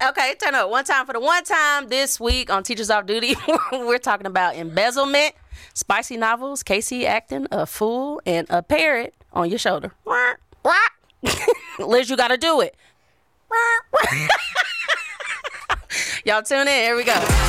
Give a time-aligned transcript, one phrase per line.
[0.00, 0.70] Okay, turn up.
[0.70, 3.34] One time for the one time this week on Teachers Off Duty.
[3.72, 5.34] We're talking about embezzlement,
[5.74, 9.92] spicy novels, KC acting a fool, and a parrot on your shoulder.
[11.80, 12.76] Liz, you got to do it.
[16.24, 16.68] Y'all tune in.
[16.68, 17.47] Here we go.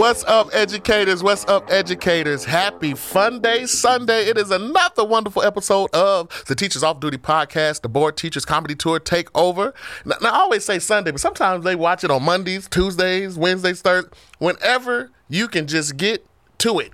[0.00, 1.22] What's up, educators?
[1.22, 2.46] What's up, educators?
[2.46, 4.22] Happy Fun Day Sunday.
[4.22, 8.74] It is another wonderful episode of the Teachers Off Duty podcast, the Bored Teachers Comedy
[8.74, 9.74] Tour Takeover.
[10.06, 13.82] Now, now, I always say Sunday, but sometimes they watch it on Mondays, Tuesdays, Wednesdays,
[13.82, 14.10] Thursdays.
[14.38, 16.26] Whenever you can just get
[16.60, 16.92] to it.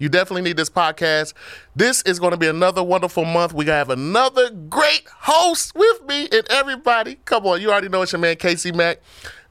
[0.00, 1.34] You definitely need this podcast.
[1.76, 3.52] This is going to be another wonderful month.
[3.52, 7.18] We have another great host with me and everybody.
[7.24, 8.98] Come on, you already know it's your man KC Mack.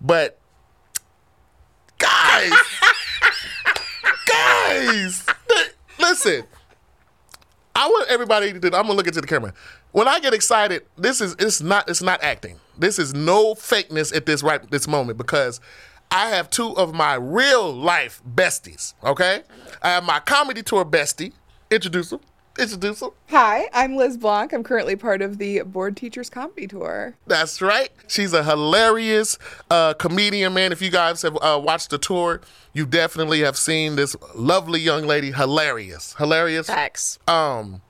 [0.02, 0.42] But
[1.98, 2.52] guys,
[4.26, 5.66] guys, li-
[6.00, 6.44] listen.
[7.76, 8.68] I want everybody to.
[8.68, 9.54] I'm gonna look into the camera.
[9.92, 12.60] When I get excited, this is it's not it's not acting.
[12.78, 15.60] This is no fakeness at this right this moment because
[16.10, 18.94] I have two of my real life besties.
[19.04, 19.44] Okay,
[19.82, 21.34] I have my comedy tour bestie.
[21.70, 22.22] Introduce them.
[22.58, 23.12] Introduce them.
[23.30, 24.52] Hi, I'm Liz Blanc.
[24.52, 27.16] I'm currently part of the Bored Teachers Comedy Tour.
[27.28, 27.92] That's right.
[28.08, 29.38] She's a hilarious
[29.70, 30.72] uh, comedian, man.
[30.72, 32.42] If you guys have uh, watched the tour,
[32.74, 35.32] you definitely have seen this lovely young lady.
[35.32, 36.68] Hilarious, hilarious.
[36.68, 37.20] Facts.
[37.28, 37.82] Um,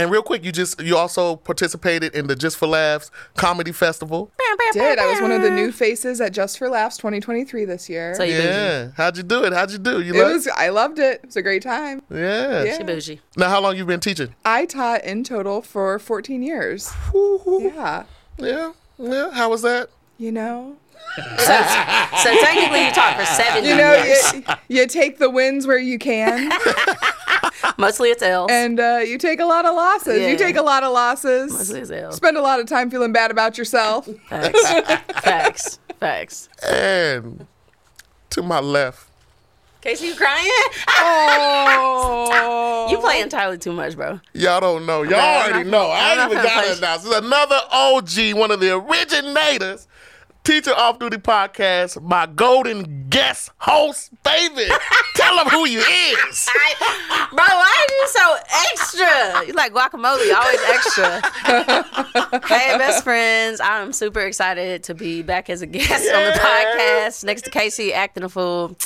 [0.00, 4.30] and real quick, you just you also participated in the Just for Laughs comedy festival.
[4.38, 4.84] Bam, bam, bam.
[4.84, 7.88] I did I was one of the new faces at Just for Laughs 2023 this
[7.90, 8.14] year.
[8.14, 8.46] So you bougie.
[8.48, 9.52] Yeah, how'd you do it?
[9.52, 10.00] How'd you do?
[10.00, 10.32] You it love?
[10.32, 11.20] was I loved it.
[11.22, 12.02] It was a great time.
[12.10, 12.64] yeah.
[12.64, 12.76] Yeah.
[12.78, 13.20] She bougie.
[13.36, 14.34] Now, how long you been teaching?
[14.44, 16.92] I taught in total for 14 years.
[17.14, 18.04] Yeah.
[18.38, 19.30] Yeah, yeah.
[19.32, 19.90] How was that?
[20.16, 20.76] You know,
[21.16, 21.56] So,
[22.22, 24.32] so technically, you taught for seven you know, years.
[24.32, 26.50] you, you take the wins where you can,
[27.80, 28.50] Mostly it's L's.
[28.50, 30.20] and uh, you take a lot of losses.
[30.20, 30.28] Yeah.
[30.28, 31.52] You take a lot of losses.
[31.52, 32.16] Mostly it's L's.
[32.16, 34.08] Spend a lot of time feeling bad about yourself.
[34.28, 34.62] Facts.
[35.22, 35.78] Facts.
[35.98, 36.48] Facts.
[36.66, 37.46] And
[38.30, 39.06] to my left,
[39.82, 40.50] KC, you crying?
[40.98, 44.20] Oh, You play entirely too much, bro.
[44.34, 45.02] Y'all don't know.
[45.02, 45.86] Y'all already know.
[45.90, 47.04] I ain't even got play- to announce.
[47.06, 49.86] It's another OG, one of the originators,
[50.42, 54.68] Teacher Off Duty Podcast, my golden guest host, baby.
[55.14, 56.48] Tell them who you is.
[57.30, 58.36] Bro, why are you so
[58.70, 59.46] extra?
[59.46, 61.20] You like guacamole, always extra.
[62.48, 63.60] hey, best friends.
[63.62, 67.92] I'm super excited to be back as a guest on the podcast next to KC
[67.92, 68.76] acting a fool.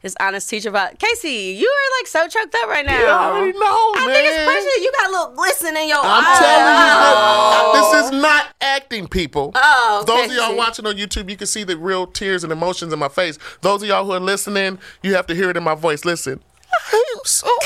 [0.00, 2.98] His honest teacher about KC, you are like so choked up right now.
[2.98, 4.14] You already know, I man.
[4.14, 4.80] think it's pressure.
[4.82, 6.04] You got a little glisten in your eyes.
[6.04, 6.38] I'm eye.
[6.38, 7.72] telling you, oh.
[7.74, 9.52] that this is not acting, people.
[9.54, 12.94] Oh, Those of y'all watching on YouTube, you can see the real tears and emotions
[12.94, 13.38] in my face.
[13.60, 16.06] Those of y'all who are listening, you have to hear it in my voice.
[16.06, 16.40] Listen.
[16.72, 17.46] I am so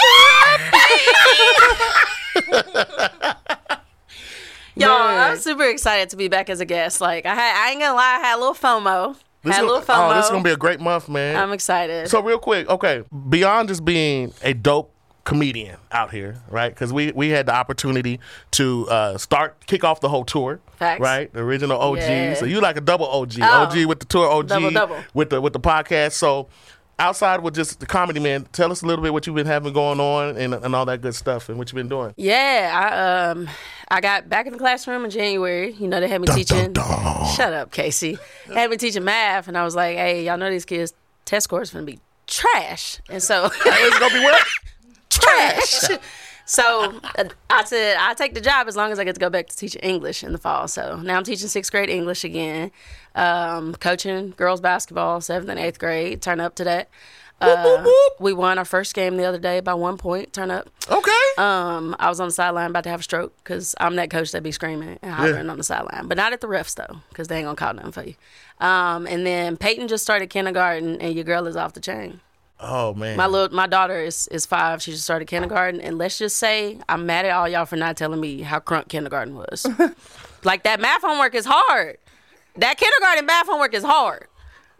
[4.77, 7.01] Y'all, I'm super excited to be back as a guest.
[7.01, 9.16] Like I had, I ain't gonna lie, I had a little FOMO.
[9.44, 10.10] This a is- FOMO.
[10.10, 11.37] oh, this is gonna be a great month, man.
[11.37, 12.09] I'm excited.
[12.09, 14.91] So real quick, okay, beyond just being a dope
[15.25, 16.69] comedian out here, right?
[16.69, 18.21] Because we we had the opportunity
[18.53, 21.00] to uh, start kick off the whole tour, Facts.
[21.00, 21.33] right?
[21.33, 21.99] The original OG.
[21.99, 22.34] Yeah.
[22.34, 23.62] So you like a double OG, Oh.
[23.62, 24.97] OG with the tour, OG Double, double.
[25.15, 26.12] with the with the podcast.
[26.12, 26.49] So
[26.99, 29.72] outside with just the comedy, man, tell us a little bit what you've been having
[29.72, 32.15] going on and and all that good stuff and what you've been doing.
[32.16, 33.49] Yeah, I um
[33.88, 35.72] I got back in the classroom in January.
[35.72, 36.75] You know, they had me teaching.
[36.75, 38.19] Shut up, KC.
[38.49, 40.93] They had me teaching math, and I was like, "Hey, y'all know these kids'
[41.25, 44.44] test scores gonna be trash," and so It's gonna be what?
[45.10, 45.84] trash.
[46.47, 47.00] So
[47.50, 49.56] I said I take the job as long as I get to go back to
[49.56, 50.69] teaching English in the fall.
[50.69, 52.71] So now I'm teaching sixth grade English again,
[53.15, 56.21] um, coaching girls basketball, seventh and eighth grade.
[56.21, 56.88] Turn up to that.
[57.41, 57.84] Uh,
[58.21, 60.33] we won our first game the other day by one point.
[60.33, 60.71] Turn up.
[60.89, 61.10] Okay.
[61.36, 64.33] Um, I was on the sideline about to have a stroke because I'm that coach
[64.33, 67.28] that be screaming and hollering on the sideline, but not at the refs though, because
[67.28, 68.15] they ain't gonna call nothing for you.
[68.60, 72.21] Um, and then Peyton just started kindergarten, and your girl is off the chain.
[72.60, 73.16] Oh man.
[73.16, 74.83] My little, my daughter is is five.
[74.83, 77.97] She just started kindergarten, and let's just say I'm mad at all y'all for not
[77.97, 79.66] telling me how crunk kindergarten was.
[80.45, 81.98] like that math homework is hard.
[82.56, 84.28] That kindergarten math homework is hard.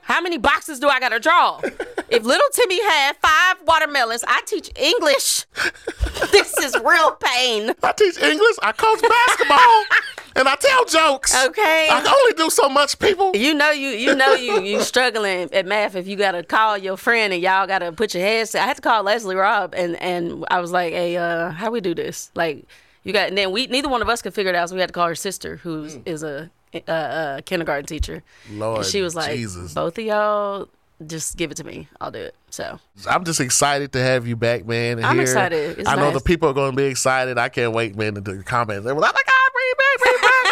[0.05, 1.61] How many boxes do I gotta draw?
[1.63, 5.47] if little Timmy had five watermelons, I teach English.
[6.31, 7.73] this is real pain.
[7.83, 8.57] I teach English.
[8.63, 9.85] I coach basketball.
[10.37, 11.35] and I tell jokes.
[11.47, 11.89] Okay.
[11.91, 13.35] I can only do so much, people.
[13.35, 16.97] You know you you know you you struggling at math if you gotta call your
[16.97, 18.55] friend and y'all gotta put your heads.
[18.55, 21.81] I had to call Leslie Robb and and I was like, hey, uh, how we
[21.81, 22.31] do this?
[22.35, 22.67] Like
[23.05, 24.81] you got and then we neither one of us could figure it out, so we
[24.81, 28.23] had to call her sister, who is a, a, a kindergarten teacher.
[28.51, 29.75] Lord and she was like, Jesus.
[29.75, 30.69] both of y'all,
[31.07, 31.89] just give it to me.
[32.01, 32.35] I'll do it.
[32.51, 32.79] So
[33.09, 35.05] I'm just excited to have you back, man.
[35.05, 35.23] I'm here.
[35.23, 35.79] excited.
[35.79, 37.39] It's I know the people are going to be excited.
[37.39, 38.85] I can't wait, man, to the comments.
[38.85, 40.44] They were like, oh my God, bring it back, bring it back.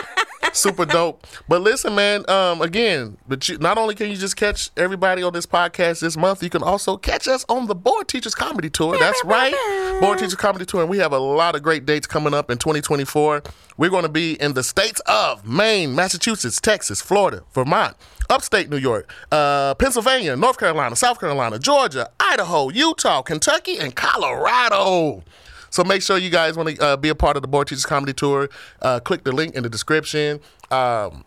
[0.52, 1.26] Super dope.
[1.49, 5.32] But listen, man, um, again, but you, not only can you just catch everybody on
[5.32, 8.99] this podcast this month, you can also catch us on the Bored Teachers Comedy Tour.
[8.99, 9.54] That's right.
[10.00, 10.82] Bored Teachers Comedy Tour.
[10.82, 13.43] And we have a lot of great dates coming up in 2024.
[13.78, 17.96] We're going to be in the states of Maine, Massachusetts, Texas, Florida, Vermont,
[18.28, 25.22] upstate New York, uh, Pennsylvania, North Carolina, South Carolina, Georgia, Idaho, Utah, Kentucky, and Colorado.
[25.72, 27.86] So make sure you guys want to uh, be a part of the Bored Teachers
[27.86, 28.48] Comedy Tour.
[28.82, 30.38] Uh, click the link in the description.
[30.70, 31.24] Um,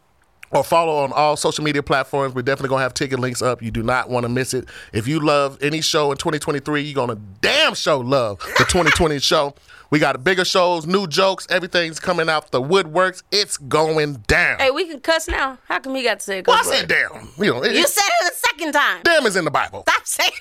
[0.51, 2.35] or follow on all social media platforms.
[2.35, 3.63] We're definitely gonna have ticket links up.
[3.63, 4.69] You do not want to miss it.
[4.93, 9.55] If you love any show in 2023, you're gonna damn show love the 2020 show.
[9.89, 13.23] We got bigger shows, new jokes, everything's coming out the woodworks.
[13.31, 14.59] It's going down.
[14.59, 15.57] hey, we can cuss now.
[15.67, 16.47] How come he got to say it?
[16.47, 17.27] well, I said damn.
[17.37, 19.01] You know, it, You said it a second time.
[19.03, 19.83] damn is in the Bible.
[19.89, 20.31] Stop saying.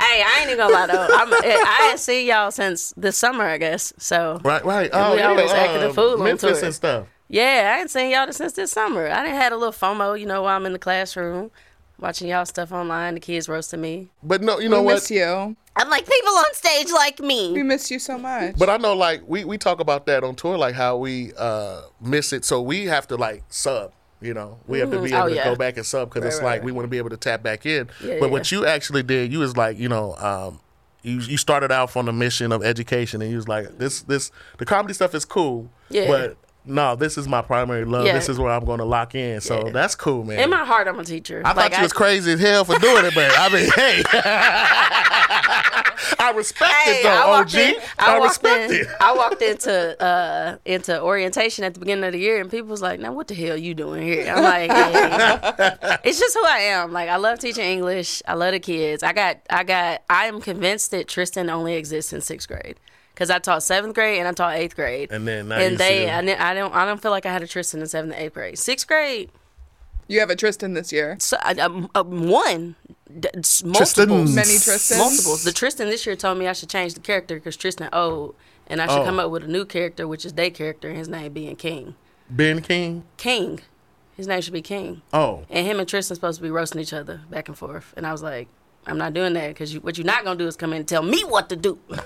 [0.00, 1.06] hey, I ain't even gonna lie though.
[1.10, 3.92] I'm, I ain't seen y'all since this summer, I guess.
[3.98, 4.90] So Right, right.
[4.92, 6.64] And Oh, we yeah, always acted a uh, fool on Memphis tour.
[6.66, 7.06] and stuff.
[7.28, 9.08] yeah, I ain't seen y'all since this summer.
[9.08, 11.50] I didn't had a little FOMO, you know, while I'm in the classroom
[11.98, 13.14] watching y'all stuff online.
[13.14, 14.08] The kids roasting me.
[14.22, 14.94] But no, you know we what?
[14.94, 15.56] miss you.
[15.76, 17.52] I'm like people on stage like me.
[17.52, 18.56] We miss you so much.
[18.58, 21.82] But I know, like we we talk about that on tour, like how we uh
[22.00, 22.44] miss it.
[22.44, 23.92] So we have to like sub.
[24.22, 25.44] You know, we have to be Oh, able to yeah.
[25.44, 26.64] go back and sub because it's right, like right.
[26.64, 27.88] we want to be able to tap back in.
[28.04, 28.32] Yeah, but yeah.
[28.32, 30.60] what you actually did, you was like, you know, um,
[31.02, 34.30] you you started out on the mission of education, and you was like, this this
[34.58, 36.06] the comedy stuff is cool, Yeah.
[36.06, 36.36] but
[36.70, 38.06] no, this is my primary love.
[38.06, 38.14] Yeah.
[38.14, 39.40] This is where I'm going to lock in.
[39.40, 39.72] So Yeah.
[39.72, 40.38] that's cool, man.
[40.40, 41.42] In my heart, I'm a teacher.
[41.44, 44.02] I thought you was crazy as hell for doing it, but I mean, hey,
[46.18, 47.54] I respect Hey, it though, I OG.
[47.54, 47.74] in.
[47.98, 48.80] I, walked respect in.
[48.80, 48.86] it.
[49.00, 52.82] I walked into uh, into orientation at the beginning of the year, and people was
[52.82, 55.98] like, "Now, what the hell you doing here?" I'm like, hey.
[56.04, 56.92] "It's just who I am.
[56.92, 58.22] Like, I love teaching English.
[58.28, 59.02] I love the kids.
[59.02, 60.02] I got, I got.
[60.10, 62.76] I am convinced that Tristan only exists in sixth grade."
[63.14, 66.08] Because I taught seventh grade and I taught eighth grade, And then now and they,
[66.10, 68.22] I, didn't- I don't, I don't feel like I had a Tristan in seventh and
[68.22, 68.58] eighth grade.
[68.58, 69.30] Sixth grade,
[70.08, 71.16] you have a Tristan this year.
[71.20, 72.76] so, I, um, uh, one,
[73.18, 74.34] d- s- multiples, Tristans.
[74.34, 74.98] Many Tristans.
[74.98, 75.44] multiples.
[75.44, 78.34] The Tristan this year told me I should change the character because Tristan old,
[78.66, 79.04] and I should Oh.
[79.04, 81.94] come up with a new character, which is their character, and his name being King.
[82.30, 83.04] Ben King.
[83.18, 83.60] King,
[84.16, 86.92] his name should be King, Oh, and him and Tristan supposed to be roasting each
[86.92, 87.92] other back and forth.
[87.96, 88.48] And I was like,
[88.86, 90.88] I'm not doing that because you, what you're not gonna do is come in and
[90.88, 91.78] tell me what to do.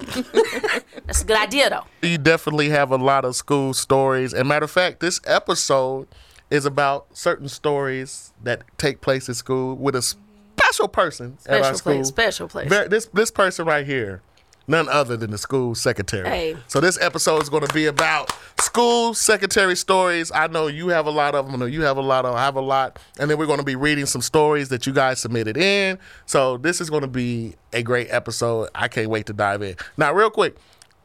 [1.06, 1.84] That's a good idea though.
[2.06, 4.32] you definitely have a lot of school stories.
[4.32, 6.08] And matter of fact, this episode
[6.50, 11.74] is about certain stories that take place at school with a special person at our
[11.74, 11.92] Special school.
[11.94, 12.70] place, special place.
[12.88, 14.22] This this person right here,
[14.66, 16.28] none other than the school secretary.
[16.28, 16.56] Hey.
[16.68, 20.30] So this episode is going to be about school secretary stories.
[20.32, 21.54] I know you have a lot of them.
[21.54, 22.34] I know you have a lot of.
[22.34, 24.92] I have a lot, and then we're going to be reading some stories that you
[24.92, 25.98] guys submitted in.
[26.26, 28.68] So this is going to be a great episode.
[28.74, 29.76] I can't wait to dive in.
[29.96, 30.56] Now, real quick,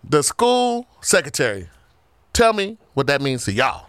[0.04, 1.70] the school secretary.
[2.34, 3.88] Tell me what that means to y'all.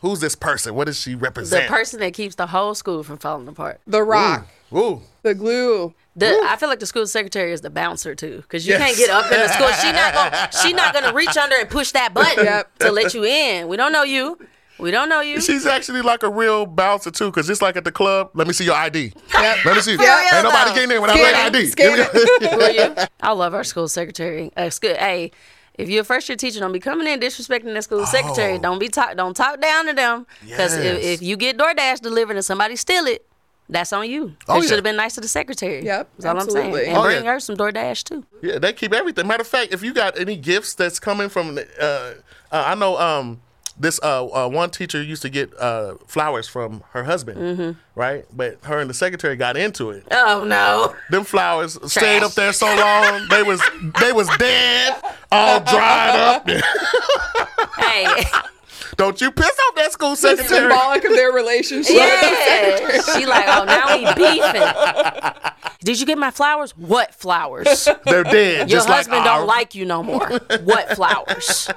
[0.00, 0.74] Who's this person?
[0.74, 1.64] What does she represent?
[1.64, 3.80] the person that keeps the whole school from falling apart.
[3.86, 5.02] The rock, Ooh.
[5.28, 5.94] The glue.
[6.16, 8.82] The, I feel like the school secretary is the bouncer too, because you Yes.
[8.82, 9.68] can't get up in the school.
[9.80, 12.78] She not gonna, she not gonna reach under and push that button Yep.
[12.80, 13.68] to let you in.
[13.68, 14.38] We don't know you.
[14.80, 15.40] We don't know you.
[15.40, 18.52] She's actually like a real bouncer too, because it's like at the club, let me
[18.52, 19.12] see your ID.
[19.34, 19.64] Yep.
[19.64, 19.96] Let me see.
[19.96, 20.74] real, Ain't nobody though.
[20.74, 21.66] getting in without Scan ID.
[21.66, 21.96] scan
[22.40, 23.06] Give me- you?
[23.20, 24.50] I love our school secretary.
[24.56, 25.30] Uh, school, hey,
[25.74, 28.54] if you're a first year teacher, don't be coming in disrespecting the school secretary.
[28.54, 28.58] Oh.
[28.58, 29.16] Don't be talk.
[29.16, 30.26] Don't talk down to them.
[30.40, 30.84] Because Yes.
[30.98, 33.24] if, if you get DoorDash delivered and somebody steal it,
[33.68, 34.34] that's on you.
[34.48, 34.68] Oh, you yeah.
[34.68, 35.84] should have been nice to the secretary.
[35.84, 36.74] Yep, That's all I'm saying.
[36.88, 37.32] And Oh, bring yeah.
[37.32, 38.24] her some DoorDash too.
[38.42, 39.26] Yeah, they keep everything.
[39.26, 42.12] Matter of fact, if you got any gifts that's coming from, uh, uh,
[42.50, 43.40] I know um,
[43.78, 47.78] this uh, uh, one teacher used to get uh, flowers from her husband, Mm-hmm.
[47.94, 48.24] right?
[48.34, 50.04] But her and the secretary got into it.
[50.10, 50.94] Oh no.
[51.10, 53.60] Them flowers stayed up there so long they was
[54.00, 56.48] they was dead, all dried up.
[57.78, 58.24] hey.
[58.96, 60.48] Don't you piss off that school secretary?
[60.48, 61.94] Symbolic of their relationship.
[61.94, 63.00] Yeah.
[63.16, 65.52] she like, oh, now we beefing.
[65.84, 66.76] Did you get my flowers?
[66.76, 67.88] What flowers?
[68.04, 68.68] They're dead.
[68.68, 70.28] Your just husband like don't our- like you no more.
[70.64, 71.70] What flowers?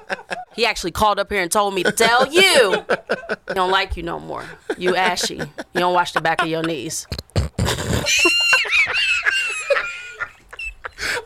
[0.55, 2.83] He actually called up here and told me to tell you
[3.47, 4.43] he don't like you no more.
[4.77, 5.35] You ashy.
[5.35, 7.05] You don't wash the back of your knees.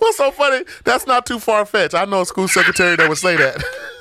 [0.02, 0.66] Well, so so funny.
[0.84, 1.94] That's not too far fetched.
[1.94, 3.64] I know a school secretary that would say that.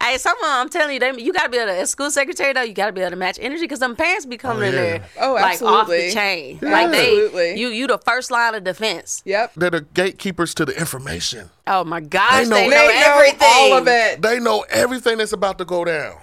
[0.00, 2.62] Hey, someone, I'm telling you, they, you gotta be able to, as school secretary though,
[2.62, 4.80] you gotta be able to match energy because them parents be coming in yeah.
[4.80, 6.10] there Oh, like off the absolutely.
[6.12, 6.58] chain.
[6.62, 7.60] Like they, Absolutely.
[7.60, 9.22] you, you the first line of defense.
[9.24, 9.52] Yep.
[9.56, 11.50] They're the gatekeepers to the information.
[11.66, 13.48] Oh my gosh, They know- they know, They know everything.
[13.52, 14.22] all of it.
[14.22, 16.16] They know everything that's about to go down.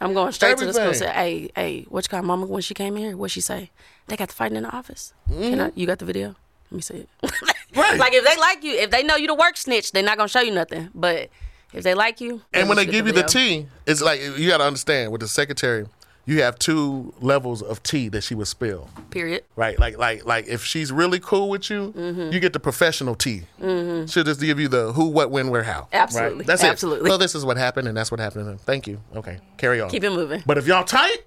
[0.00, 0.84] I'm going straight to the school.
[0.86, 1.08] Everything.
[1.08, 2.46] Say, hey, hey, what you got, mama?
[2.46, 3.70] When she came in here, what she say?
[4.06, 5.12] They got the fighting in the office.
[5.28, 5.60] Can Mm-hmm.
[5.60, 6.36] I, you got the video?
[6.70, 7.08] Let me see it.
[7.76, 7.98] Right.
[7.98, 10.28] like if they like you, if they know you the work snitch, they're not gonna
[10.28, 10.88] show you nothing.
[10.94, 11.28] But
[11.72, 14.48] if they like you, And when they give get you the tea, it's like you
[14.48, 15.86] got to understand with the secretary,
[16.24, 18.90] you have two levels of tea that she would spill.
[19.10, 19.44] period.
[19.56, 22.32] Right, like like like if she's really cool with you, Mm-hmm.
[22.32, 23.44] you get the professional tea.
[23.60, 25.88] She'll just give you the who, what, when, where, how.
[25.92, 26.38] Absolutely.
[26.38, 26.46] right?
[26.46, 27.06] that's Absolutely.
[27.06, 27.08] it.
[27.10, 28.60] Well, this is what happened, and that's what happened.
[28.60, 29.00] Thank you.
[29.16, 29.88] Okay, carry on.
[29.88, 30.42] Keep it moving.
[30.44, 31.18] But if y'all tight,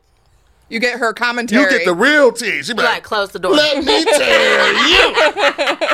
[0.69, 1.63] You get her commentary.
[1.63, 2.62] you get the real tea.
[2.62, 3.53] She be Like like, close the door.
[3.53, 4.74] let me tell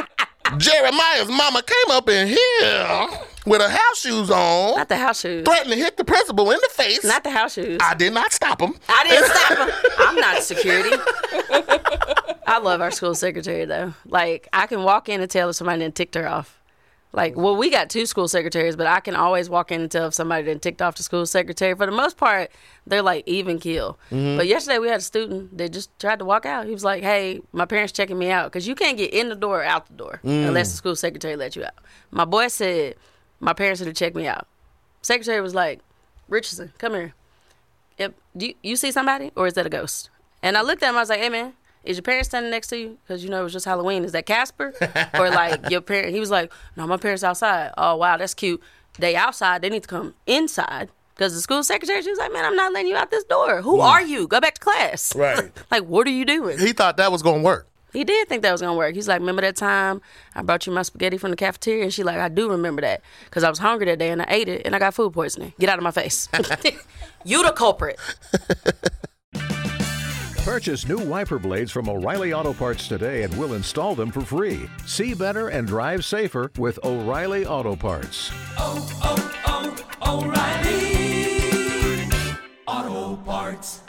[0.52, 3.08] you, Jeremiah's mama came up in here
[3.48, 5.46] with her house shoes on, Not the house shoes.
[5.46, 7.04] threatened to hit the principal in the face.
[7.04, 7.80] Not the house shoes.
[7.82, 8.76] I did not stop him.
[8.90, 9.94] I didn't stop him.
[10.00, 10.96] I'm not security.
[12.46, 13.94] I love our school secretary though.
[14.06, 16.58] Like I can walk in and tell if somebody didn't ticked her off.
[17.14, 20.08] Like, well, we got two school secretaries, but I can always walk in and tell
[20.08, 21.74] if somebody didn't ticked off the school secretary.
[21.74, 22.52] For the most part,
[22.86, 23.98] they're like even kill.
[24.12, 24.38] Mm-hmm.
[24.38, 26.66] But yesterday we had a student that just tried to walk out.
[26.66, 29.36] He was like, "Hey, my parents checking me out because you can't get in the
[29.36, 30.48] door or out the door mm.
[30.48, 31.76] unless the school secretary let you out."
[32.12, 32.96] My boy said,
[33.40, 34.48] "My parents had to check me out."
[35.02, 35.80] Secretary was like,
[36.28, 37.14] "Richardson, come here."
[37.98, 38.14] Yep.
[38.36, 40.10] Do you, you see somebody or is that a ghost?
[40.44, 40.98] And I looked at him.
[40.98, 41.54] I was like, "Hey man,
[41.84, 42.98] is your parents standing next to you?
[43.04, 44.04] Because you know it was just Halloween.
[44.04, 44.74] Is that Casper
[45.14, 48.62] or like your parent?" He was like, "No, my parents outside." Oh wow, that's cute.
[49.00, 49.62] They outside.
[49.62, 50.90] They need to come inside.
[51.16, 53.62] Because the school secretary, she was like, "Man, I'm not letting you out this door.
[53.62, 53.82] Who hmm.
[53.82, 54.28] are you?
[54.28, 55.52] Go back to class." Right.
[55.72, 56.60] like, what are you doing?
[56.60, 57.68] He thought that was gonna work.
[57.94, 58.96] He did think that was gonna work.
[58.96, 60.02] He's like, "Remember that time
[60.36, 63.02] I brought you my spaghetti from the cafeteria?" And she like, "I do remember that
[63.26, 65.54] because I was hungry that day and I ate it and I got food poisoning.
[65.60, 66.30] Get out of my face.
[67.24, 68.00] you the culprit."
[70.48, 74.70] Purchase new wiper blades from O'Reilly Auto Parts today and we'll install them for free.
[74.86, 78.32] See better and drive safer with O'Reilly Auto Parts.
[78.58, 81.34] Oh, oh, oh, O'Reilly.
[81.52, 82.40] You heard of me?
[82.66, 83.82] Auto Parts.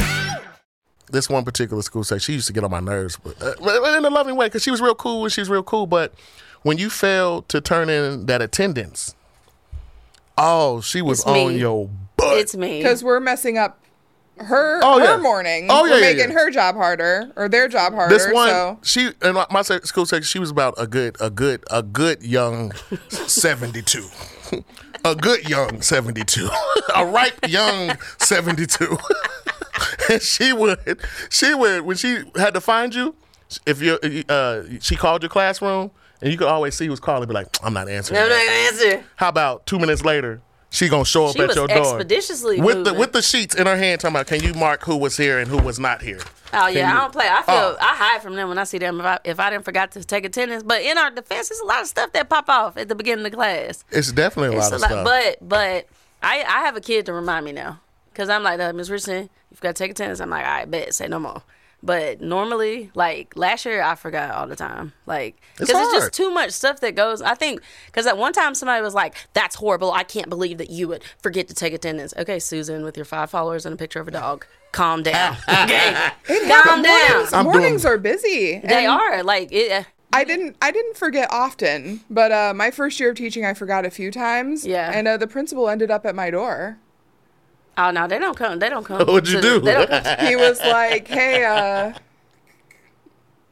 [1.10, 3.96] This one particular school say she used to get on my nerves, but uh, but
[3.96, 5.86] in a loving way because she was real cool and she was real cool.
[5.86, 6.12] But
[6.62, 9.14] when you failed to turn in that attendance,
[10.36, 11.58] oh, she was It's on me.
[11.58, 12.38] your butt.
[12.38, 12.78] It's me.
[12.82, 13.78] because we're messing up
[14.38, 15.16] her Oh, her yeah.
[15.18, 15.66] morning.
[15.68, 16.38] Oh, yeah, we're yeah, making yeah.
[16.38, 18.14] her job harder or their job harder.
[18.16, 21.28] this one, so she and my, my school section, she was about a good, a
[21.30, 22.72] good, a good young
[23.10, 24.06] seventy-two,
[25.04, 26.48] a good young seventy-two,
[26.94, 28.96] a ripe young seventy-two.
[30.08, 30.78] and she would,
[31.30, 33.14] she would when she had to find you,
[33.66, 33.98] if you,
[34.28, 37.46] uh, she called your classroom, and you could always see who was calling, be like,
[37.62, 38.20] I'm not answering.
[38.20, 39.04] I'm not that." gonna answer.
[39.16, 40.40] How about two minutes later?
[40.70, 43.66] She gonna show up She at your door expeditiously with the with the sheets in
[43.66, 46.20] her hand, talking about, "Can you mark who was here and who was not here?"
[46.52, 47.26] Oh yeah, you- I don't play.
[47.26, 47.76] I feel Oh.
[47.80, 50.04] I hide from them when I see them if I if I didn't forgot to
[50.04, 50.62] take attendance.
[50.62, 53.24] But in our defense, there's a lot of stuff that pop off at the beginning
[53.24, 53.82] of the class.
[53.90, 55.04] It's definitely a It's lot a of lot, stuff.
[55.06, 55.86] but but
[56.22, 57.80] I I have a kid to remind me now
[58.18, 60.18] because I'm like uh, Miss Richardson, you've got to take attendance.
[60.18, 61.40] I'm like, all right, bet, say no more.
[61.84, 64.92] But normally, like last year, I forgot all the time.
[65.06, 65.94] Like, because it's, hard.
[65.94, 67.22] just too much stuff that goes.
[67.22, 69.92] I think because at one time somebody was like, "That's horrible.
[69.92, 73.30] I can't believe that you would forget to take attendance." Okay, Susan, with your five
[73.30, 75.36] followers and a picture of a dog, calm down.
[75.48, 76.10] Okay,
[76.48, 77.12] calm down.
[77.12, 78.58] mornings, mornings doing- are busy.
[78.58, 79.86] They are like it.
[80.12, 83.86] I didn't I didn't forget often, but uh, my first year of teaching, I forgot
[83.86, 84.66] a few times.
[84.66, 84.90] Yeah.
[84.92, 86.78] And uh, the principal ended up at my door.
[87.78, 88.58] Oh no, they don't come.
[88.58, 88.98] They don't come.
[89.06, 89.60] What'd you to do?
[89.60, 91.92] They don't come He was like, "Hey, uh,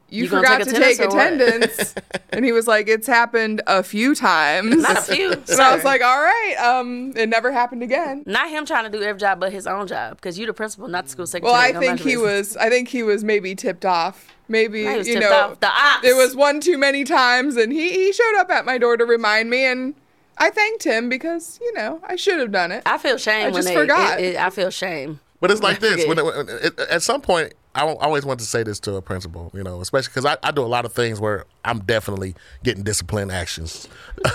[0.09, 1.95] you, You forgot take to take attendance or what?" attendance,"
[2.31, 5.31] and he was like, "It's happened a few times." Not a few.
[5.31, 8.95] And I was like, "All right, um, it never happened again." not him trying to
[8.95, 11.53] do every job but his own job because you the principal, not the school secretary.
[11.53, 12.57] Well, I Don't think he your was.
[12.57, 14.27] I think he was maybe tipped off.
[14.49, 15.59] Maybe was you know, off.
[15.61, 16.05] The ops.
[16.05, 19.05] it was one too many times, and he he showed up at my door to
[19.05, 19.93] remind me, and
[20.39, 22.83] I thanked him because you know I should have done it.
[22.85, 23.75] I feel shame I when just they.
[23.75, 24.19] forgot.
[24.19, 25.19] it- it- I feel shame.
[25.39, 26.03] But it's like this.
[26.03, 26.07] forget.
[26.07, 29.01] When, when, it, at some point, I al- always want to say this to a
[29.03, 32.33] principal, you know, especially because I, I do a lot of things where I'm definitely
[32.63, 33.87] getting discipline actions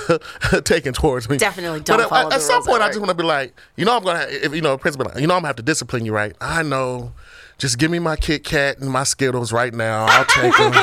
[0.65, 1.39] taken towards me.
[1.39, 3.53] Definitely don't at- follow at, the some rules point, I just want to be like,
[3.77, 6.05] you know, I'm gonna, if you know, principal, you know, I'm gonna have to discipline
[6.05, 6.37] you, right?
[6.41, 7.13] I know.
[7.63, 10.07] Just give me my Kit Kat and my Skittles right now.
[10.09, 10.73] I'll take them.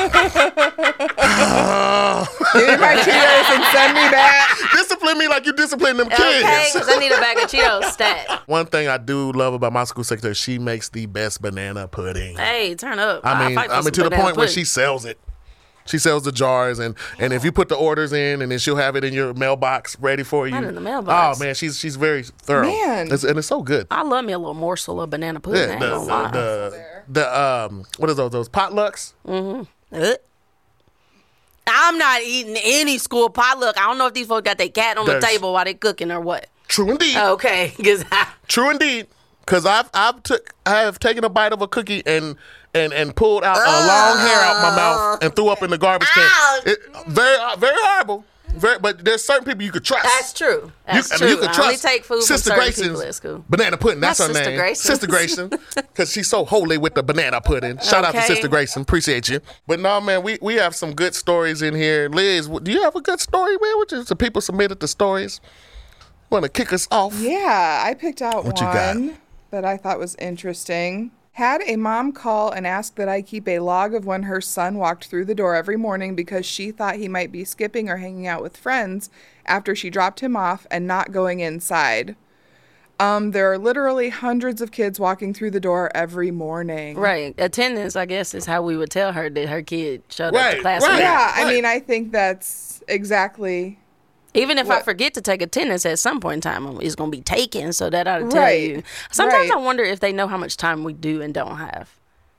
[2.54, 4.48] Give me my Cheetos and send me back.
[4.72, 6.72] discipline me like you discipline them Okay, kids.
[6.72, 8.26] because I need a bag of Cheetos stat.
[8.46, 12.38] One thing I do love about my school secretary, she makes the best banana pudding.
[12.38, 13.26] Hey, turn up.
[13.26, 15.18] I I'll mean, fight for I mean to the banana point where she sells it.
[15.90, 18.76] She sells the jars, and and if you put the orders in, and then she'll
[18.76, 20.52] have it in your mailbox ready for you.
[20.54, 21.40] Not in the mailbox.
[21.40, 22.66] Oh man, she's she's very thorough.
[22.66, 23.06] Man.
[23.06, 23.86] It's- and it's so good.
[23.90, 25.62] I love me a little morsel of banana pudding.
[25.62, 29.12] I Yeah, ain't the, the, the, the um what is those those potlucks?
[29.26, 30.16] Ugh.
[31.66, 33.76] I'm not eating any school potluck.
[33.78, 36.10] I don't know if these folks got their cat on the table while they cooking
[36.10, 36.46] or what.
[36.68, 37.16] True indeed.
[37.16, 38.04] Okay, because
[38.48, 39.06] True indeed.
[39.46, 42.36] Cause I've I've took I have taken a bite of a cookie and
[42.74, 45.78] and and pulled out a long hair out my mouth and threw up in the
[45.78, 46.28] garbage can.
[46.66, 48.24] It, very uh, very horrible.
[48.52, 50.02] Very, but there's certain people you could trust.
[50.02, 50.72] that's true.
[50.84, 51.26] That's you, I true.
[51.28, 53.44] mean, you could I trust only take food Sister from certain Grayson's at school.
[53.48, 54.00] banana pudding.
[54.00, 54.58] That's Not her Sister name.
[54.58, 54.86] Grayson.
[54.90, 57.78] Sister Grayson, because she's so holy with the banana pudding.
[57.78, 58.82] Shout out to Sister Grayson.
[58.82, 59.38] Appreciate you.
[59.68, 62.08] But no, man, we, we have some good stories in here.
[62.08, 63.78] Liz, do you have a good story, man?
[63.78, 65.40] Which is the people submitted the stories.
[66.28, 67.16] Want to kick us off?
[67.20, 68.96] Yeah, I picked out What you got?
[68.96, 69.16] one
[69.52, 71.12] that I thought was interesting.
[71.32, 74.76] Had a mom call and ask that I keep a log of when her son
[74.76, 78.26] walked through the door every morning because she thought he might be skipping or hanging
[78.26, 79.10] out with friends
[79.46, 82.16] after she dropped him off and not going inside.
[83.00, 86.98] Um, there are literally hundreds of kids walking through the door every morning.
[86.98, 87.34] Right.
[87.38, 90.60] Attendance, I guess, is how we would tell her that her kid showed up to
[90.60, 90.82] class.
[90.82, 90.92] right.
[90.92, 91.00] late.
[91.00, 93.78] Yeah, I mean, I think that's exactly
[94.34, 97.16] Even if I forget to take attendance at some point in time, it's going to
[97.16, 98.82] be taken, so that ought to tell Right, you.
[99.10, 99.58] Sometimes right.
[99.58, 101.90] I wonder if they know how much time we do and don't have.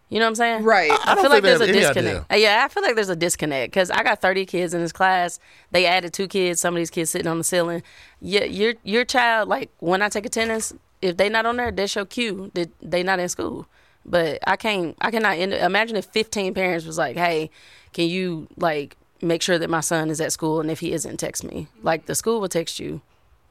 [0.10, 0.64] You know what I'm saying?
[0.64, 0.92] right.
[0.92, 2.32] I I, don't feel like there's a disconnect.
[2.32, 4.92] Uh, Yeah, I feel like there's a disconnect because I got 30 kids in this
[4.92, 5.40] class.
[5.72, 6.60] They added two kids.
[6.60, 7.82] Some of these kids sitting on the ceiling.
[8.20, 11.88] Yeah, your your child like when I take attendance, if they not on there, they
[11.88, 13.68] show Q that they not in school.
[14.06, 14.98] But I can't.
[15.00, 17.50] I cannot end, imagine if 15 parents was like, "Hey,
[17.94, 21.18] can you like make sure that my son is at school and if he isn't,
[21.18, 23.02] text me." Like the school will text you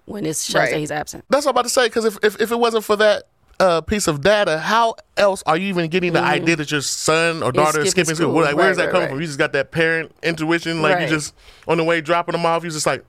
[0.06, 0.70] when it shows Right.
[0.70, 1.24] that he's absent.
[1.30, 1.86] That's what I'm about to say.
[1.86, 3.24] Because if, if if it wasn't for that
[3.60, 7.42] uh, piece of data, how else are you even getting the idea that your son
[7.42, 8.32] or daughter is skipping skipping school?
[8.32, 8.42] school.
[8.42, 9.10] Like, where's Right, that right, coming right.
[9.10, 9.20] from?
[9.20, 10.80] You just got that parent intuition.
[10.82, 11.02] Like Right.
[11.02, 11.34] you just
[11.68, 12.64] on the way dropping them off.
[12.64, 13.04] You just like.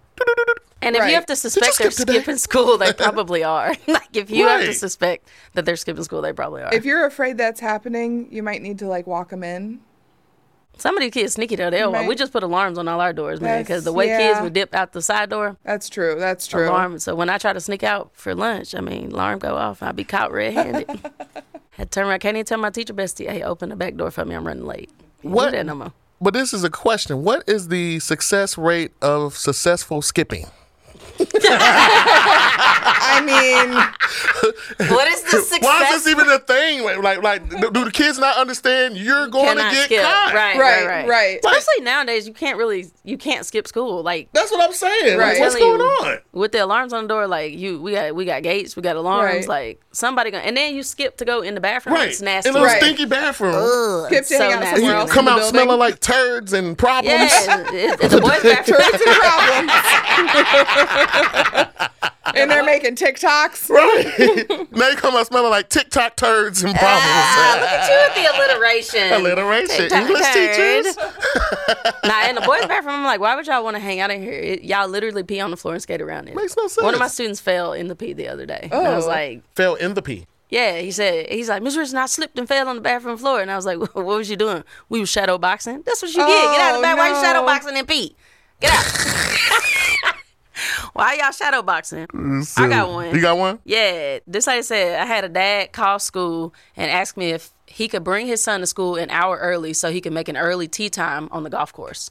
[0.84, 1.10] And if Right.
[1.10, 2.14] you have to suspect they're today?
[2.14, 3.74] skipping school, they probably are.
[3.88, 6.74] like if you have to suspect that they're skipping school, they probably are.
[6.74, 9.80] If you're afraid that's happening, you might need to like walk them in.
[10.78, 11.70] Some of these kids sneaky though.
[11.70, 12.08] They'll Right.
[12.08, 13.62] we just put alarms on all our doors, man.
[13.62, 16.16] Because the That's- way kids would dip out the side door, That's true.
[16.18, 16.68] That's true.
[16.70, 16.98] alarm.
[17.00, 19.96] So when I try to sneak out for lunch, I mean, alarm go off, I'd
[19.96, 20.90] be caught red-handed.
[21.72, 22.20] Had to turn around.
[22.20, 24.36] Can't even tell my teacher bestie, "Hey, open the back door for me.
[24.36, 24.90] I'm running late."
[25.22, 25.52] What?
[25.52, 25.94] Do no more.
[26.20, 27.24] But this is a question.
[27.24, 30.48] What is the success rate of successful skipping?
[31.20, 33.84] I mean,
[34.92, 35.62] What is the success?
[35.64, 36.84] Why is this even a thing?
[36.84, 40.02] Like, like, do do the kids not understand you're going to get skip.
[40.04, 40.34] caught?
[40.34, 41.40] Right, right, right, right.
[41.44, 44.02] Especially nowadays, you can't really, you can't skip school.
[44.04, 45.18] Like That's what I'm saying.
[45.18, 45.40] Like, Right.
[45.40, 46.18] what's going you, on?
[46.34, 47.28] with the alarms on the door?
[47.28, 49.48] Like you, we got we got gates, we got alarms.
[49.48, 49.68] Right.
[49.70, 51.96] Like somebody gonna, and then you skip to go in the bathroom.
[51.96, 52.10] Right.
[52.10, 52.50] It's nasty.
[52.50, 52.82] In a Right.
[52.82, 53.56] stinky bathroom.
[53.56, 54.76] Ugh, Skip it's to hang out nasty.
[54.82, 55.62] somewhere You else come out building.
[55.62, 57.14] smelling like turds and problems.
[57.32, 58.80] Yeah, it, it's a boys' bathroom.
[58.82, 59.72] turns and problems.
[62.26, 63.70] and they're making TikToks.
[63.70, 64.72] Right.
[64.72, 68.54] now you come out smelling like TikTok turds and Ah, look at you with the
[68.54, 69.14] alliteration.
[69.14, 69.76] Alliteration.
[69.90, 70.86] TikTok English turd.
[70.86, 70.98] teachers.
[72.04, 74.22] Nah, in the boys' bathroom, I'm like, why would y'all want to hang out in
[74.22, 74.34] here?
[74.34, 76.36] It, y'all literally pee on the floor and skate around it.
[76.36, 76.84] Makes no sense.
[76.84, 78.70] One of my students fell in the pee the other day.
[78.72, 79.10] And I was Oh.
[79.10, 80.26] like, Fell in the pee.
[80.50, 82.00] Yeah, he said he's like Miss Richardson.
[82.00, 84.36] I slipped and fell on the bathroom floor, and I was like, "What was you
[84.36, 84.64] doing?
[84.90, 85.84] We was shadow boxing.
[85.86, 86.28] That's what you get.
[86.28, 86.98] Get out of Oh, the bath.
[86.98, 87.22] Why you no.
[87.22, 88.16] shadow boxing and pee?
[88.60, 90.16] Get out.
[90.94, 92.08] Why y'all shadow boxing?
[92.58, 93.14] I got one.
[93.16, 93.60] You got one?
[93.66, 97.88] Yeah, this lady said I had a dad call school and ask me if he
[97.88, 100.68] could bring his son to school an hour early so he could make an early
[100.68, 102.10] tee time on the golf course.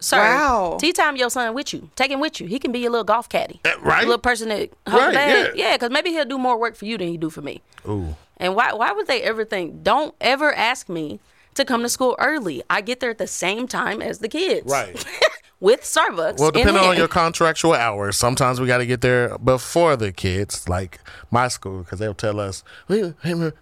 [0.00, 0.76] Sir, Wow.
[0.80, 1.88] tee time your son with you.
[1.96, 2.46] Take him with you.
[2.46, 3.60] He can be your little golf caddy.
[3.64, 4.00] Uh, right.
[4.00, 5.52] Your little person that hold Right, the bag.
[5.56, 5.68] yeah.
[5.70, 7.62] Yeah, because maybe he'll do more work for you than he do for me.
[7.88, 8.14] Ooh.
[8.36, 11.20] And why why would they ever think, don't ever ask me
[11.54, 12.62] to come to school early?
[12.68, 14.66] I get there at the same time as the kids.
[14.70, 15.04] Right.
[15.64, 16.40] With Starbucks.
[16.40, 20.12] Well, in depending on your contractual hours, sometimes we got to get there before the
[20.12, 20.98] kids, like
[21.30, 23.14] my school, because they'll tell us, "Hey,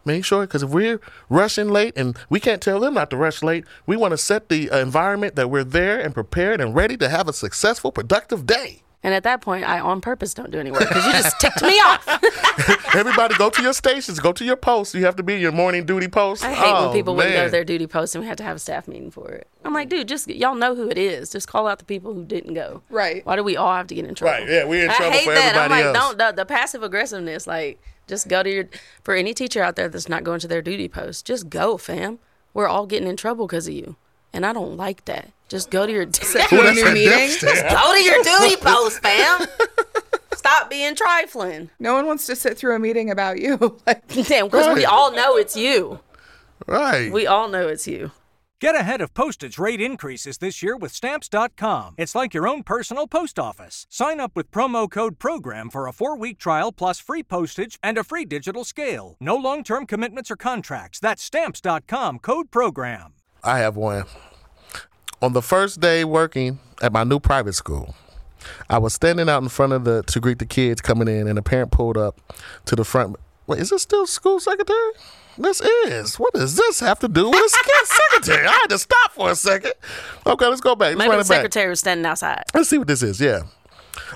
[0.05, 3.41] make sure, because if we're rushing late and we can't tell them not to rush
[3.41, 7.09] late, we want to set the environment that we're there and prepared and ready to
[7.09, 8.83] have a successful, productive day.
[9.05, 11.61] And at that point, I on purpose don't do any work because you just ticked
[11.63, 12.07] me off.
[12.95, 14.95] Everybody go to your stations, go to your posts.
[14.95, 16.45] You have to be your morning duty post.
[16.45, 18.45] I hate Oh, when people wouldn't go to their duty post and we had to
[18.45, 19.49] have a staff meeting for it.
[19.65, 21.31] I'm like, dude, just y'all know who it is.
[21.31, 22.83] Just call out the people who didn't go.
[22.91, 23.27] Right.
[23.27, 24.35] Why do we all have to get in trouble?
[24.35, 25.57] Right, yeah, we're in I trouble hate for that.
[25.57, 25.97] I'm like, else.
[25.97, 27.47] don't the, the passive aggressiveness.
[27.47, 28.69] Like, just go to your.
[29.03, 32.19] For any teacher out there that's not going to their duty post, just go, fam.
[32.55, 33.97] We're all getting in trouble because of you,
[34.33, 35.31] and I don't like that.
[35.49, 36.07] Just go to your.
[36.13, 37.31] To a new meeting.
[37.41, 39.47] Go to your duty post, fam.
[40.35, 41.71] Stop being trifling.
[41.79, 43.79] No one wants to sit through a meeting about you.
[43.87, 46.01] Like, Damn, because we all know it's you.
[46.67, 47.13] Right.
[47.13, 48.11] We all know it's you.
[48.61, 51.95] Get ahead of postage rate increases this year with Stamps.com.
[51.99, 53.87] It's like your own personal post office.
[53.91, 57.99] Sign up with promo code PROGRAM for a four week trial plus free postage and
[57.99, 59.17] a free digital scale.
[59.21, 61.01] No long term commitments or contracts.
[61.01, 63.15] That's Stamps.com code PROGRAM.
[63.45, 64.05] I have one.
[65.21, 67.95] On the first day working at my new private school,
[68.69, 71.39] I was standing out in front of the to greet the kids coming in, and
[71.39, 72.21] a parent pulled up
[72.67, 73.17] to the front.
[73.47, 74.93] Wait, is this still school secretary?
[75.39, 76.19] This is.
[76.19, 78.47] What does this have to do with a secretary?
[78.47, 79.73] I had to stop for a second.
[80.27, 80.97] Okay, let's go back.
[80.97, 81.27] Let's Maybe the it back.
[81.27, 82.45] secretary was standing outside.
[82.55, 83.21] Let's see what this is.
[83.21, 83.43] Yeah.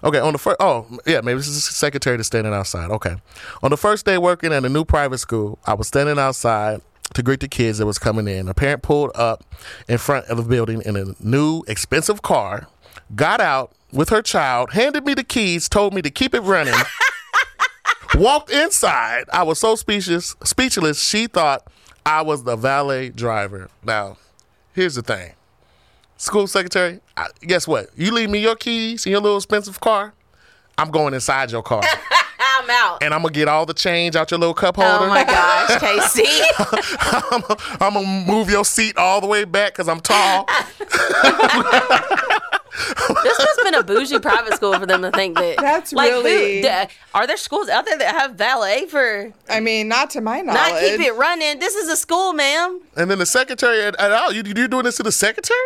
[0.05, 0.19] Okay.
[0.19, 2.91] On the first, oh yeah, maybe this is the secretary that's standing outside.
[2.91, 3.17] Okay.
[3.63, 6.83] On the first day working at a new private school, I was standing outside
[7.15, 8.49] to greet the kids that was coming in.
[8.49, 9.45] A parent pulled up
[9.89, 12.69] in front of the building in a new expensive car,
[13.15, 16.75] got out with her child, handed me the keys, told me to keep it running.
[18.15, 19.25] walked inside.
[19.33, 20.37] I was so speechless.
[20.45, 21.01] Speechless.
[21.01, 21.67] She thought
[22.05, 23.69] I was the valet driver.
[23.85, 24.17] Now,
[24.73, 25.33] here's the thing
[26.19, 27.91] school secretary, I, guess what?
[27.97, 30.15] You leave me your keys in your little expensive car,
[30.79, 31.83] I'm going inside your car.
[32.39, 33.03] I'm out.
[33.03, 35.05] and I'm gonna get all the change out your little cup holder.
[35.05, 36.25] Oh my gosh, KC.
[37.33, 37.43] I'm,
[37.81, 40.47] I'm gonna move your seat all the way back because I'm tall.
[43.23, 45.57] this has been a bougie private school for them to think that.
[45.59, 46.67] That's like, who- really-
[47.15, 50.73] are there schools out there that have valet for I mean, not to my knowledge.
[50.73, 51.59] not keep it running?
[51.59, 52.81] This is a school, ma'am.
[52.97, 55.59] and then the secretary at, at all, you you doing this to the secretary?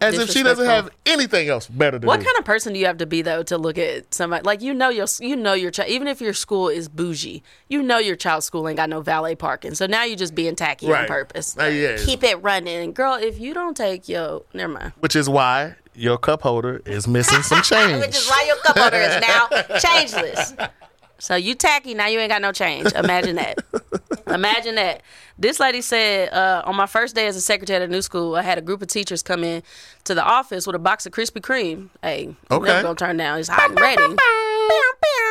[0.00, 2.26] As if she doesn't have anything else better to What do.
[2.26, 4.72] kind of person do you have to be though to look at somebody like you
[4.72, 8.14] know your you know your child even if your school is bougie you know your
[8.16, 11.08] child's school ain't got no valet parking so now you're just being tacky on Right.
[11.08, 11.96] purpose Uh, yeah.
[11.98, 16.16] keep it running girl if you don't take your never mind Which is why your
[16.16, 18.00] cup holder is missing some change.
[18.06, 19.48] which is why your cup holder is now
[19.80, 20.54] changeless
[21.18, 22.92] so you tacky now you ain't got no change.
[22.92, 23.58] Imagine that.
[24.28, 25.02] Imagine that.
[25.38, 28.34] This lady said uh, on my first day as a secretary at a new school
[28.36, 29.62] i had a group of teachers come in
[30.04, 31.88] to the office with a box of krispy kreme.
[32.02, 32.66] Hey Okay.
[32.66, 33.38] never gonna turn down.
[33.38, 34.02] It's hot and ready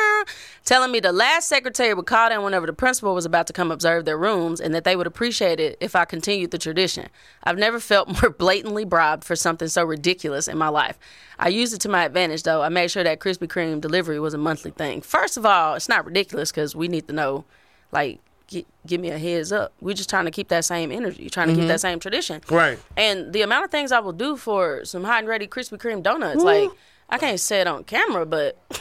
[0.66, 3.72] telling me the last secretary would call them whenever the principal was about to come
[3.72, 7.08] observe their rooms and that they would appreciate it if I continued the tradition.
[7.44, 10.98] I've never felt more blatantly bribed for something so ridiculous in my life.
[11.40, 12.62] I used it to my advantage though.
[12.62, 15.02] I made sure that Krispy Kreme delivery was a monthly thing.
[15.02, 17.46] First of all, it's not ridiculous because we need to know,
[17.92, 19.74] like, gi- give me a heads up.
[19.82, 21.80] We're just trying to keep that same energy, trying to keep that mm-hmm.
[21.80, 22.42] same tradition.
[22.50, 22.80] Right.
[22.96, 26.02] And the amount of things I will do for some hot and ready Krispy Kreme
[26.02, 26.70] donuts, like,
[27.10, 28.58] I can't say it on camera, but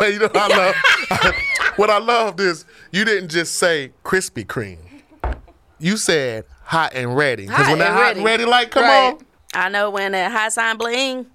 [0.00, 0.74] Well, you know what I love?
[1.76, 4.78] what I loved is you didn't just say Krispy Kreme.
[5.78, 7.46] You said hot and ready.
[7.46, 8.18] Because when that hot ready.
[8.20, 9.14] and ready light come Right.
[9.14, 9.18] on,
[9.54, 11.26] I know when that hot sign bling,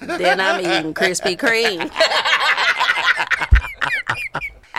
[0.00, 1.90] then I'm eating Krispy Kreme.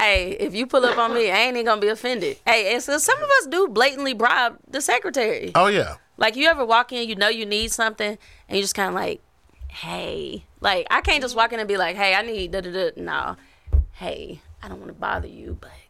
[0.03, 2.37] hey, if you pull up on me, I ain't even gonna be offended.
[2.45, 5.51] Hey, and so some of us do blatantly bribe the secretary.
[5.55, 5.95] oh yeah.
[6.17, 8.95] Like you ever walk in, you know you need something, and you just kind of
[8.95, 9.21] like,
[9.67, 12.71] hey, like I can't just walk in and be like, hey, I need da da
[12.71, 12.89] da.
[12.97, 13.35] No,
[13.93, 15.71] hey, I don't want to bother you, but can I?
[15.71, 15.82] Can I?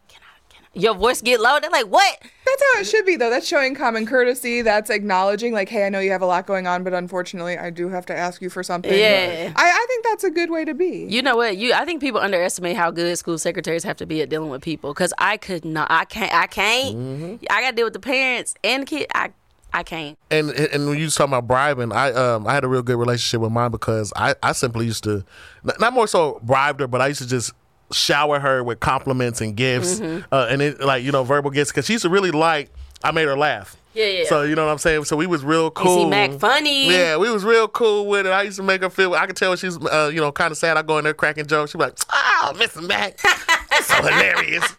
[0.76, 1.60] Your voice get low.
[1.60, 2.20] They're like, what?
[2.22, 3.30] That's how it should be, though.
[3.30, 4.64] That's showing common courtesy.
[4.64, 7.70] That's acknowledging, like, hey, I know you have a lot going on, but unfortunately, I
[7.70, 8.92] do have to ask you for something.
[8.92, 9.54] Yeah.
[9.56, 11.06] I, I think that's a good way to be.
[11.08, 11.58] You know what?
[11.58, 14.64] You I think people underestimate how good school secretaries have to be at dealing with
[14.64, 14.94] people.
[14.94, 15.92] Cause I could not.
[15.92, 16.34] I can't.
[16.34, 16.96] I can't.
[16.96, 17.46] Mm-hmm.
[17.50, 19.08] I got to deal with the parents and the kid.
[19.14, 19.32] I
[19.74, 20.18] I can't.
[20.30, 22.98] And and when you was talking about bribing, I um I had a real good
[22.98, 25.26] relationship with mine because I, I simply used to
[25.64, 27.54] not more so bribed her, but I used to just
[27.94, 30.26] shower her with compliments and gifts, Mm-hmm.
[30.34, 32.70] uh, and it like you know verbal gifts because she used to really like
[33.04, 33.78] I made her laugh.
[33.94, 34.24] Yeah, yeah.
[34.28, 35.04] So you know what I'm saying.
[35.06, 36.10] So we was real cool.
[36.10, 36.90] Mack funny?
[36.90, 38.32] Yeah, we was real cool with it.
[38.32, 39.14] I used to make her feel.
[39.14, 40.78] I could tell she's uh, you know kind of sad.
[40.78, 41.72] I go in there cracking jokes.
[41.72, 42.86] She be like, "Oh, Mr.
[42.88, 43.20] Mack,
[43.84, 44.76] so hilarious."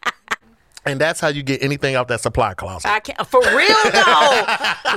[0.86, 2.90] And that's how you get anything out that supply closet.
[2.90, 3.26] I can't.
[3.26, 4.44] For real though.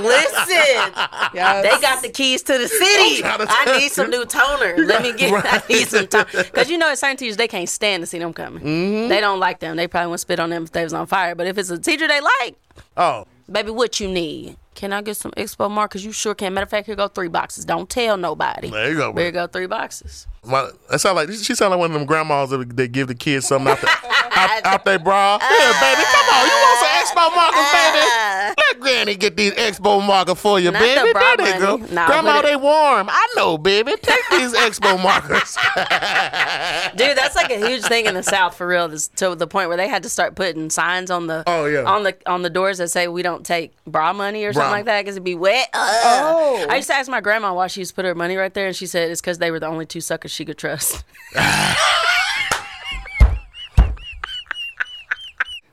[0.02, 0.92] Listen.
[1.34, 1.62] Yes.
[1.62, 3.24] They got the keys to the city.
[3.24, 4.76] I'm to I need some new toner.
[4.78, 5.32] Let me get.
[5.46, 8.18] I need some toner because you know, at certain teachers they can't stand to see
[8.18, 8.62] them coming.
[8.62, 9.08] Mm-hmm.
[9.08, 9.76] They don't like them.
[9.76, 11.34] They probably won't spit on them if they was on fire.
[11.34, 12.56] But if it's a teacher they like,
[12.96, 14.56] oh, baby, what you need?
[14.74, 16.04] Can I get some expo markers?
[16.04, 16.54] You sure can.
[16.54, 17.64] Matter of fact, here go three boxes.
[17.64, 18.70] Don't tell nobody.
[18.70, 19.32] There you go, Here baby.
[19.32, 20.28] go three boxes.
[20.44, 23.16] My, that sound like she sound like one of them grandmas that they give the
[23.16, 23.90] kids something out, the,
[24.38, 25.36] out, out their bra.
[25.36, 28.54] Uh, yeah, baby, come on, you want some expo markers, uh, baby?
[28.58, 31.06] Let Granny get these expo markers for you, baby.
[31.08, 31.76] the bra there they go.
[31.92, 33.08] Nah, Grandma, they warm.
[33.10, 33.92] I know, baby.
[34.02, 35.56] Take these expo markers.
[36.96, 38.88] Dude, that's like a huge thing in the South for real.
[38.88, 41.82] This, to the point where they had to start putting signs on the Oh, yeah.
[41.84, 44.62] on the on the doors that say we don't take bra money or Bra.
[44.64, 45.68] something like that because it'd be wet.
[45.74, 46.02] Ugh.
[46.04, 46.66] Oh.
[46.68, 48.66] I used to ask my grandma why she used to put her money right there,
[48.66, 51.04] and she said it's because they were the only two suckers she could trust.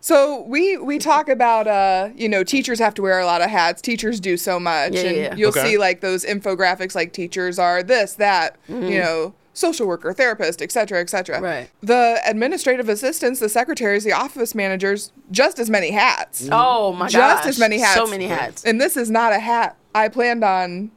[0.06, 3.50] So we we talk about uh you know teachers have to wear a lot of
[3.50, 3.82] hats.
[3.82, 5.36] Teachers do so much, Yeah, and yeah.
[5.36, 5.64] you'll Okay.
[5.72, 8.84] see like those infographics like teachers are this that Mm-hmm.
[8.88, 11.00] you know social worker, therapist, etc.
[11.02, 11.42] etc.
[11.42, 11.72] Right.
[11.82, 16.48] The administrative assistants, the secretaries, the office managers, just as many hats.
[16.52, 17.48] Oh my god, just gosh.
[17.48, 17.96] as many hats.
[17.96, 18.64] So many hats.
[18.64, 20.92] And this is not a hat I planned on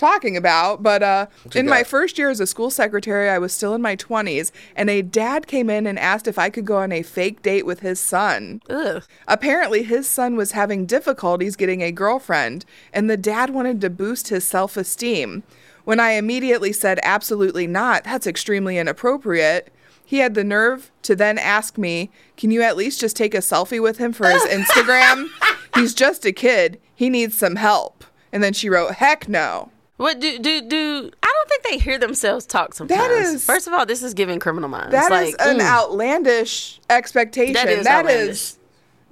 [0.00, 3.52] talking about, but uh, you in my first year as a school secretary, I was
[3.52, 6.78] still in my 20s, and a dad came in and asked if I could go
[6.78, 8.62] on a fake date with his son.
[8.68, 9.04] Ugh.
[9.28, 14.28] Apparently, his son was having difficulties getting a girlfriend, and the dad wanted to boost
[14.28, 15.42] his self esteem.
[15.84, 19.72] When I immediately said, absolutely not, that's extremely inappropriate,
[20.04, 23.38] he had the nerve to then ask me, Can you at least just take a
[23.38, 25.28] selfie with him for his Instagram?
[25.74, 26.80] He's just a kid.
[26.94, 28.04] He needs some help.
[28.32, 29.70] And then she wrote, Heck no.
[30.00, 31.10] What do do do?
[31.22, 33.12] I don't think they hear themselves talk sometimes.
[33.34, 34.92] is- First of all, this is giving criminal minds.
[34.92, 37.52] That is like, an mm, outlandish expectation.
[37.52, 38.58] That is that is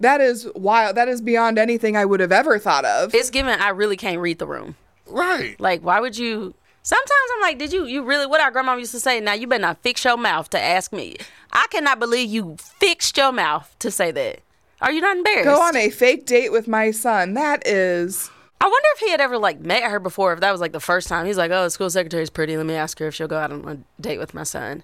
[0.01, 0.97] that is wild.
[0.97, 3.15] That is beyond anything I would have ever thought of.
[3.15, 3.61] It's given.
[3.61, 4.77] I really can't read the room.
[5.07, 5.61] Right.
[5.61, 6.55] Like, why would you?
[6.83, 7.85] Sometimes I'm like, did you?
[7.85, 8.25] You really?
[8.25, 9.21] What our grandma used to say.
[9.21, 11.19] Now you better not fix your mouth to ask me.
[11.53, 14.41] I cannot believe you fixed your mouth to say that.
[14.81, 15.45] Are you not embarrassed?
[15.45, 17.35] Go on a fake date with my son.
[17.35, 20.33] That is I wonder if he had ever like met her before.
[20.33, 21.27] If that was like the first time.
[21.27, 22.57] He's like, oh, the school secretary's pretty.
[22.57, 24.83] Let me ask her if she'll go out on a date with my son.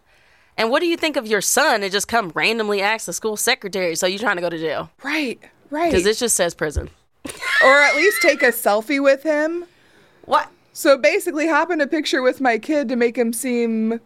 [0.57, 3.37] And what do you think of your son to just come randomly ask the school
[3.37, 3.97] secretary?
[3.97, 4.91] So you're trying to go to jail?
[5.03, 5.91] right, right.
[5.91, 6.91] Because it just says prison.
[7.65, 9.65] or at least take a selfie with him.
[10.27, 10.49] What?
[10.73, 14.01] So basically, hop in a picture with my kid to make him seem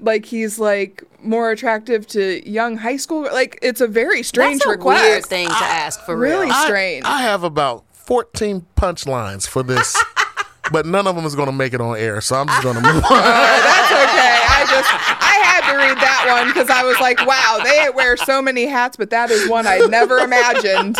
[0.00, 3.22] like he's like more attractive to young high school.
[3.24, 5.02] Like it's a very strange That's a request.
[5.04, 6.54] weird thing to ask for Really real.
[6.54, 7.04] I- strange.
[7.04, 9.96] I, have about 14 punchlines for this,
[10.72, 12.76] but none of them is going to make it on air, so I'm just going
[12.76, 13.10] to move on.
[13.10, 14.38] That's okay.
[14.48, 18.16] I just I had to read that one because I was like, wow, they wear
[18.16, 20.98] so many hats, but that is one I never imagined.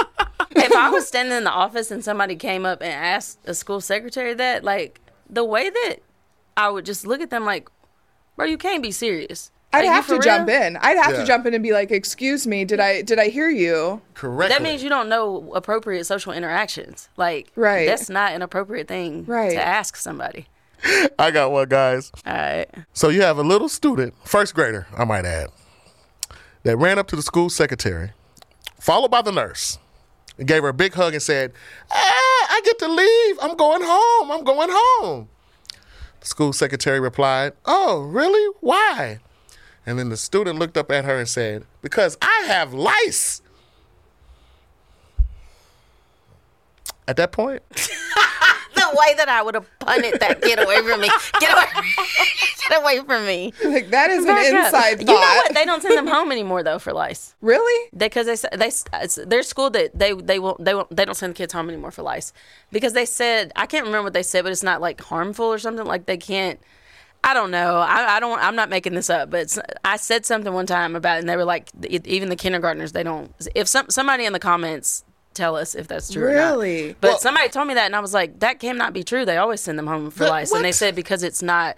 [0.50, 3.80] if I was standing in the office and somebody came up and asked a school
[3.80, 5.96] secretary that, like the way that
[6.56, 7.68] I would just look at them like,
[8.36, 9.51] bro, you can't be serious.
[9.74, 10.76] I'd Like, have for to jump in.
[10.76, 11.20] I'd have Yeah.
[11.20, 14.50] to jump in and be like, "Excuse me, did I did I hear you?" Correct.
[14.52, 17.08] That means you don't know appropriate social interactions.
[17.16, 17.86] Like, Right.
[17.86, 19.52] That's not an appropriate thing Right.
[19.52, 20.46] to ask somebody.
[21.18, 22.10] I got one, guys.
[22.26, 22.68] All right.
[22.92, 25.48] So you have a little student, first grader, I might add,
[26.64, 28.12] that ran up to the school secretary,
[28.80, 29.78] followed by the nurse,
[30.38, 31.52] and gave her a big hug and said,
[31.90, 33.38] ah, I get to leave.
[33.40, 34.30] I'm going home.
[34.32, 35.28] I'm going home.
[36.20, 38.54] The school secretary replied, Oh, really?
[38.60, 39.18] Why?
[39.84, 43.42] And then the student looked up at her and said, Because I have lice.
[47.08, 47.62] At that point,
[48.74, 51.08] The way that I would have punted that get away from me.
[51.40, 51.64] Get away,
[52.68, 53.52] get away from me.
[53.64, 54.64] Like that is an Back up.
[54.66, 55.42] inside You know thought.
[55.44, 55.54] what?
[55.54, 57.34] They don't send them home anymore though for lice.
[57.40, 57.90] really?
[57.96, 61.14] because they, said they it's their school that they they won't they won't they don't
[61.14, 62.32] send the kids home anymore for lice
[62.70, 65.58] because they said I can't remember what they said but it's not like harmful or
[65.58, 66.58] something like they can't
[67.24, 70.52] I don't know I, I don't I'm not making this up but I said something
[70.52, 73.88] one time about it and they were like even the kindergartners they don't if some
[73.90, 75.04] somebody in the comments
[75.34, 76.88] tell us if that's true or Really?
[76.88, 79.24] not but Well- somebody told me that and I was like that cannot be true
[79.24, 81.76] they always send them home for But lice and they said because it's not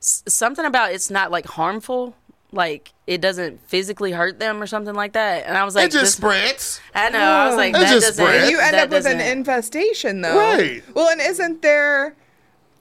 [0.00, 2.14] s- something about it's not like harmful
[2.52, 5.90] like it doesn't physically hurt them or something like that and I was like it
[5.92, 6.80] just this- spreads.
[6.94, 7.18] I know.
[7.18, 8.24] I was like, It that just doesn't.
[8.24, 8.48] spread.
[8.48, 10.36] You end up with an infestation, though.
[10.38, 10.82] Right.
[10.94, 12.14] Well, and isn't there?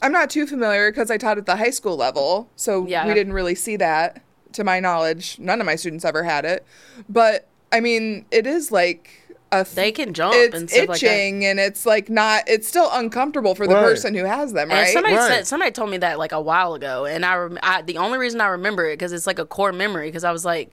[0.04, 3.08] I'm not too familiar because I taught at the high school level, so Yeah.
[3.08, 4.22] we didn't really see that.
[4.54, 6.64] To my knowledge, none of my students ever had it.
[7.10, 9.10] But I mean, it is like
[9.52, 9.64] a.
[9.64, 11.06] th- They can jump It's and stuff like that.
[11.08, 12.44] itching, and it's like not.
[12.48, 13.82] It's still uncomfortable for the Right.
[13.82, 14.94] person who has them, And right?
[14.94, 15.28] somebody Right.
[15.28, 18.20] said somebody told me that like a while ago, and I, rem- I the only
[18.20, 20.70] reason I remember it because it's like a core memory because I was like,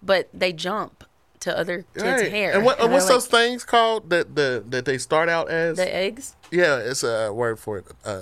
[0.00, 1.02] but they jump
[1.40, 2.30] to other kids' Right.
[2.30, 2.52] hair.
[2.52, 5.76] And, what, they're what's like, those things called that the that they start out as?
[5.76, 6.36] The eggs.
[6.52, 7.86] Yeah, it's a word for it.
[8.04, 8.20] Uh,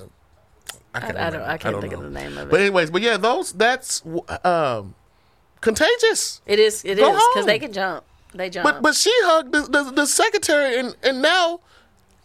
[0.96, 2.50] I, can't I don't- I can't don't think of the name of it.
[2.50, 4.02] But anyways, but yeah, those that's
[4.44, 4.94] um,
[5.60, 6.40] contagious.
[6.46, 6.84] It is.
[6.84, 8.04] It is Go because they can jump.
[8.34, 8.64] They jump.
[8.64, 11.60] But but she hugged the, the, the secretary, and and now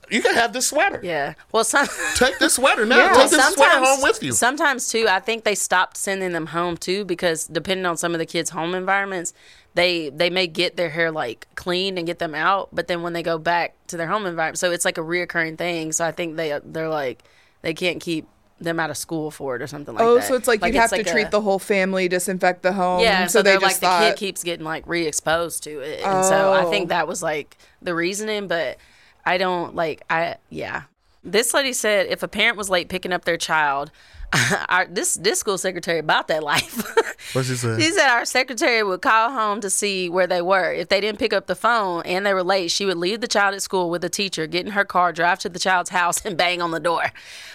[0.09, 0.99] you can have this sweater.
[1.03, 1.35] yeah.
[1.51, 1.87] Well, some.
[2.15, 2.97] Take this sweater now.
[2.97, 3.13] Yeah.
[3.13, 4.33] Take this sweater home with you.
[4.33, 8.19] Sometimes too, I think they stopped sending them home too because depending on some of
[8.19, 9.33] the kids' home environments,
[9.73, 13.13] they they may get their hair like cleaned and get them out, but then when
[13.13, 15.93] they go back to their home environment, so it's like a reoccurring thing.
[15.93, 17.23] So I think they they're like
[17.61, 18.27] they can't keep
[18.63, 20.23] them out of school for it or something like oh, that.
[20.23, 23.01] Oh, so it's like, you'd have to treat a- the whole family, disinfect the home.
[23.01, 23.25] yeah.
[23.27, 23.99] So, So, they they're just like thought.
[24.01, 26.69] the kid keeps getting like re-exposed to it, and so I Oh.
[26.69, 28.77] think that was like the reasoning, but.
[29.23, 30.81] I don't like I yeah.
[31.23, 33.91] This lady said if a parent was late picking up their child,
[34.69, 36.83] our, this this school secretary about that life.
[37.33, 37.79] What she say?
[37.79, 40.73] She said our secretary would call home to see where they were.
[40.73, 43.27] If they didn't pick up the phone and they were late, she would leave the
[43.27, 46.19] child at school with the teacher, get in her car, drive to the child's house,
[46.25, 47.05] and bang on the door.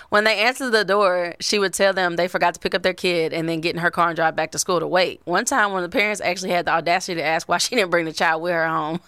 [0.08, 2.94] When they answered the door, she would tell them they forgot to pick up their
[2.94, 5.20] kid and then get in her car and drive back to school to wait.
[5.24, 7.90] One time, one of the parents actually had the audacity to ask why she didn't
[7.90, 9.00] bring the child with her home.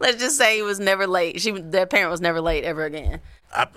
[0.00, 1.40] Let's just say he was never late.
[1.40, 3.20] She, that parent was never late ever again.
[3.54, 3.68] I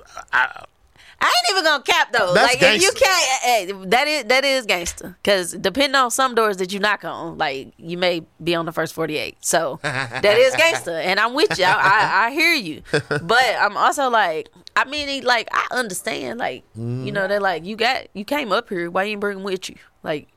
[1.25, 2.33] ain't even gonna cap though.
[2.33, 5.17] That's like if you can't, hey, that is that is gangster.
[5.21, 8.71] Because depending on some doors that you knock on, like you may be on the
[8.71, 9.37] first forty eight.
[9.41, 11.65] So that is gangster, and I'm with you.
[11.65, 12.81] I, I, I hear you,
[13.21, 16.39] but I'm also like, I mean, like I understand.
[16.39, 18.89] Like you know, they're like, you got you came up here.
[18.89, 19.75] Why you ain't bring him with you?
[20.03, 20.27] Like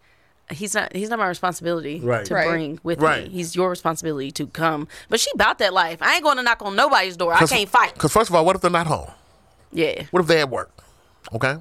[0.50, 2.26] he's not he's not my responsibility Right.
[2.26, 2.46] to Right.
[2.46, 3.24] bring with Right.
[3.24, 3.30] me.
[3.30, 4.88] He's your responsibility to come.
[5.08, 6.02] But she about that life.
[6.02, 7.32] I ain't going to knock on nobody's door.
[7.32, 7.94] I can't fight.
[7.94, 9.10] Because first of all, what if they're not home?
[9.74, 10.70] Yeah, What if they at work?
[11.34, 11.56] Okay.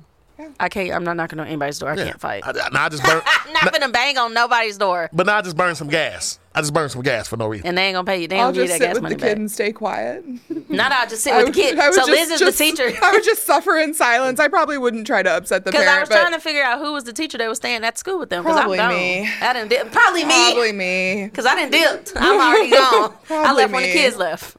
[0.60, 0.92] I can't.
[0.92, 1.90] I'm not knocking on anybody's door.
[1.92, 2.44] I can't fight.
[2.46, 3.22] I, now I just burn,
[3.54, 6.38] not gonna bang on nobody's door, but now I just burn some gas.
[6.56, 7.68] I just burn some gas for no reason.
[7.68, 8.28] and they ain't gonna pay you.
[8.28, 9.38] They ain't I'll gonna give you just that sit gas with money the kid back.
[9.38, 10.26] and stay quiet.
[10.70, 11.80] Not I'll just sit I with would- the kid.
[11.80, 12.92] I would So just- Liz is just- the teacher.
[13.04, 14.40] I would just suffer in silence.
[14.40, 15.98] I probably wouldn't try to upset the Because parent.
[15.98, 17.98] I was but trying to figure out who was the teacher that was staying at
[17.98, 18.44] school with them.
[18.44, 18.94] Because I'm Probably gone.
[18.94, 19.30] me.
[19.42, 19.92] I didn't dip.
[19.92, 20.34] Probably me.
[20.52, 21.26] Probably me.
[21.26, 22.14] Because I didn't dipped.
[22.18, 23.14] I'm already gone.
[23.14, 23.94] I Probably left when the me.
[23.94, 24.58] kids left.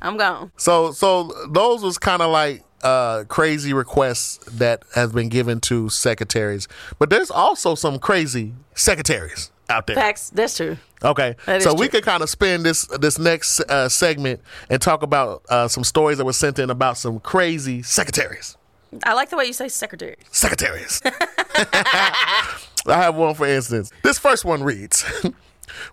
[0.00, 0.52] I'm gone.
[0.56, 5.88] So so those was kind of like uh crazy requests that has been given to
[5.88, 6.68] secretaries.
[6.98, 9.96] But there's also some crazy secretaries out there.
[9.96, 10.30] Facts.
[10.30, 10.76] That's true.
[11.04, 12.00] Okay, That so we true.
[12.00, 16.18] could kind of spend this this next uh, segment and talk about uh, some stories
[16.18, 18.56] that were sent in about some crazy secretaries.
[19.04, 20.16] I like the way you say secretary.
[20.30, 21.02] Secretaries.
[21.04, 23.90] I have one for instance.
[24.02, 25.04] This first one reads.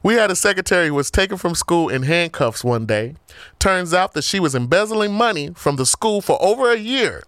[0.03, 3.15] We had a secretary who was taken from school in handcuffs one day.
[3.59, 7.23] Turns out that she was embezzling money from the school for over a year.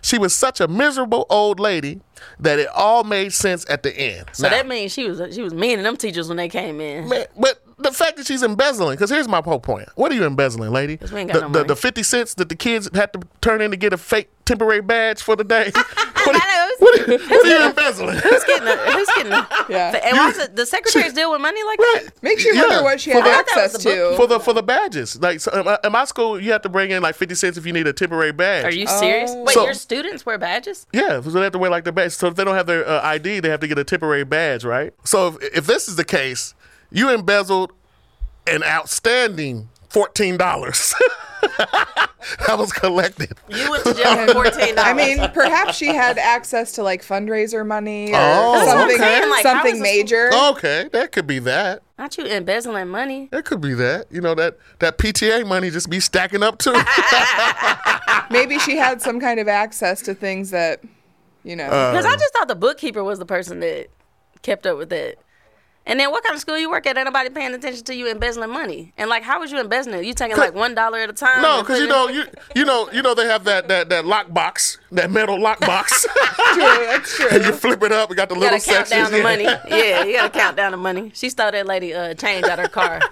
[0.00, 2.00] She was such a miserable old lady
[2.40, 4.26] that it all made sense at the end.
[4.32, 7.08] So that means she was she was mean to them teachers when they came in.
[7.08, 9.88] Man, but the fact that she's embezzling, because here's my whole point.
[9.94, 10.98] What are you embezzling, lady?
[11.12, 11.68] we ain't got the, no the, money.
[11.68, 14.80] the 50 cents that the kids had to turn in to get a fake temporary
[14.82, 15.70] badge for the day.
[15.74, 18.16] what, are, what are what are you embezzling?
[18.18, 20.00] Who's getting the, who's getting the, Yeah.
[20.04, 22.08] And why does the secretaries deal with money like that?
[22.22, 22.62] Makes you Yeah.
[22.62, 24.16] wonder what she For had the- I thought that was access to.
[24.16, 25.20] for the for the badges.
[25.20, 27.56] Like so in, my, in my school, you have to bring in like 50 cents
[27.56, 28.64] if you need a temporary badge.
[28.64, 29.32] Are you serious?
[29.34, 30.86] Wait, So- your students wear badges?
[30.92, 32.12] Yeah, so they have to wear like their badge.
[32.12, 34.64] So if they don't have their uh, ID, they have to get a temporary badge,
[34.64, 34.92] right?
[35.04, 36.54] So if, if this is the case,
[36.92, 37.72] you embezzled
[38.46, 40.94] an outstanding fourteen dollars
[42.46, 43.32] that was collected.
[43.48, 44.78] You went to jail for fourteen dollars.
[44.90, 48.98] I mean, perhaps she had access to like fundraiser money or Oh, That's what something,
[48.98, 50.30] saying, like, how something is this- major.
[50.50, 51.82] Okay, that could be that.
[51.98, 53.28] not you embezzling money.
[53.32, 54.06] It could be that.
[54.10, 56.72] You know that that PTA money just be stacking up too.
[58.30, 60.80] Maybe she had some kind of access to things that,
[61.44, 61.64] you know.
[61.66, 63.88] Uh, Because I just thought the bookkeeper was the person that
[64.42, 65.18] kept up with it.
[65.84, 66.96] And then what kind of school you work at?
[66.96, 68.92] Ain't nobody paying attention to you embezzling money.
[68.96, 70.04] And like, how was you embezzling it?
[70.04, 71.42] You taking like one dollar at a time?
[71.42, 72.22] no, because you know you
[72.54, 76.02] you know you know they have that that that lock box, that metal lock box.
[76.54, 77.28] true, that's true.
[77.32, 78.10] and you flip it up.
[78.10, 79.10] We got the You little gotta count sections.
[79.10, 79.44] down the money.
[79.68, 81.10] Yeah, you gotta count down the money.
[81.14, 83.00] She stole that lady uh, change out her car.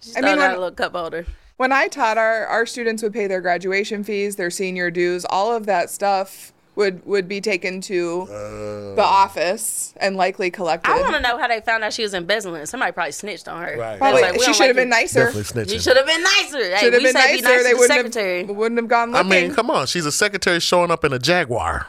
[0.00, 1.26] She stole mean, out when- a little cup holder.
[1.56, 5.52] When I taught our our students would pay their graduation fees, their senior dues, all
[5.52, 8.94] of that stuff would would be taken to oh.
[8.94, 10.88] the office and likely collected.
[10.88, 12.64] I want to know how they found out she was embezzling.
[12.66, 13.76] Somebody probably snitched on her.
[13.76, 13.98] Right.
[13.98, 15.24] Probably, like, she should have like been nicer.
[15.24, 15.72] Definitely snitching.
[15.72, 16.70] You should have been nicer.
[16.70, 17.62] Hey, Should have been say be nicer.
[17.64, 18.46] they the wouldn't secretary.
[18.46, 19.88] have wouldn't have gone I mean, come on.
[19.88, 21.88] She's a secretary showing up in a Jaguar.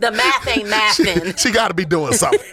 [0.00, 1.38] The math ain't mathing.
[1.38, 2.40] She got to be doing something.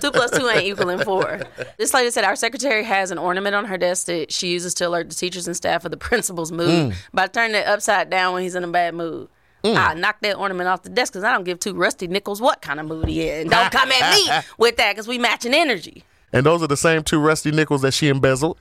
[0.00, 1.42] two plus two ain't equaling four.
[1.78, 4.88] This lady said our secretary has an ornament on her desk that she uses to
[4.88, 6.94] alert the teachers and staff of the principal's mood mm.
[7.12, 9.28] by turning it upside down when he's in a bad mood.
[9.64, 9.76] Mm.
[9.76, 12.62] I knock that ornament off the desk because I don't give two rusty nickels what
[12.62, 13.48] kind of mood he in.
[13.48, 16.04] Don't come at me with that because we matching energy.
[16.32, 18.58] and those are the same two rusty nickels that she embezzled.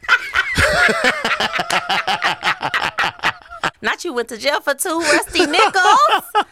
[3.81, 6.45] Not you went to jail for two rusty nickels.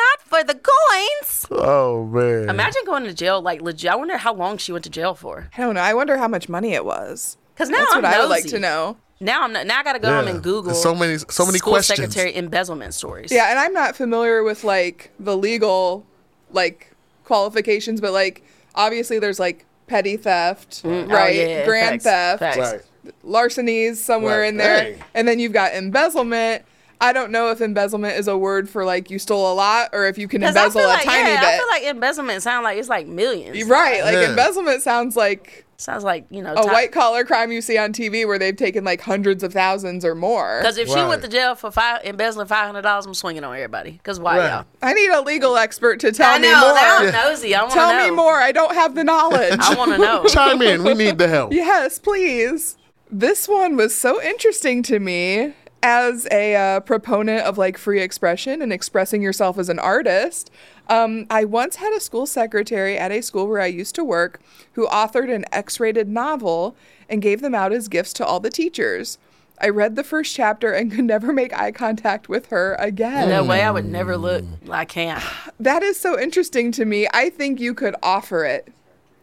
[0.00, 1.46] Not for the coins.
[1.50, 2.48] Oh man.
[2.48, 3.90] Imagine going to jail like legit.
[3.90, 5.50] I wonder how long she went to jail for.
[5.56, 5.80] I don't know.
[5.80, 7.36] I wonder how much money it was.
[7.54, 8.96] Because now That's I'm what I would like to know.
[9.22, 11.44] Now I'm not, now I got to go home and Google There's so many- so
[11.44, 11.98] many school questions.
[11.98, 13.30] secretary embezzlement stories.
[13.30, 16.06] Yeah, and I'm not familiar with like the legal
[16.50, 16.92] like
[17.24, 18.42] qualifications, but like
[18.74, 21.04] obviously there's like petty theft, mm.
[21.04, 21.36] oh, right?
[21.36, 22.88] Oh, yeah, Grand facts, theft, facts.
[23.22, 24.48] larcenies somewhere Right.
[24.48, 24.98] in there, Hey.
[25.14, 26.64] and then you've got embezzlement.
[27.02, 30.06] I don't know if embezzlement is a word for like you stole a lot or
[30.06, 31.48] if you can embezzle feel a like, tiny yeah, bit.
[31.48, 33.64] I feel like embezzlement sounds like it's like millions.
[33.64, 34.30] right, like Yeah.
[34.30, 36.52] embezzlement sounds like Sounds like you know.
[36.52, 40.04] A white collar crime you see on TV where they've taken like hundreds of thousands
[40.04, 40.58] or more.
[40.60, 43.54] Because if she went to jail for five, embezzling five hundred dollars, I'm swinging on
[43.54, 43.92] everybody.
[43.92, 44.50] Because why, Right.
[44.50, 44.66] y'all?
[44.82, 46.60] I need a legal expert to tell I me know.
[46.60, 46.74] more.
[46.74, 47.54] Now I'm nosy.
[47.54, 48.04] I want to Tell know.
[48.04, 48.34] me more.
[48.34, 49.58] I don't have the knowledge.
[49.58, 50.24] I want to know.
[50.28, 50.84] Chime in.
[50.84, 51.50] We need the help.
[51.54, 52.76] Yes, please.
[53.10, 58.60] This one was so interesting to me as a uh, proponent of like free expression
[58.60, 60.50] and expressing yourself as an artist.
[60.88, 64.40] Um, I once had a school secretary at a school where I used to work
[64.72, 66.76] who authored an X rated novel
[67.08, 69.18] and gave them out as gifts to all the teachers.
[69.60, 73.28] I read the first chapter and could never make eye contact with her again.
[73.28, 73.62] No way.
[73.62, 74.44] I would never look.
[74.70, 75.22] I can't.
[75.58, 77.06] That is so interesting to me.
[77.12, 78.72] I think you could offer it.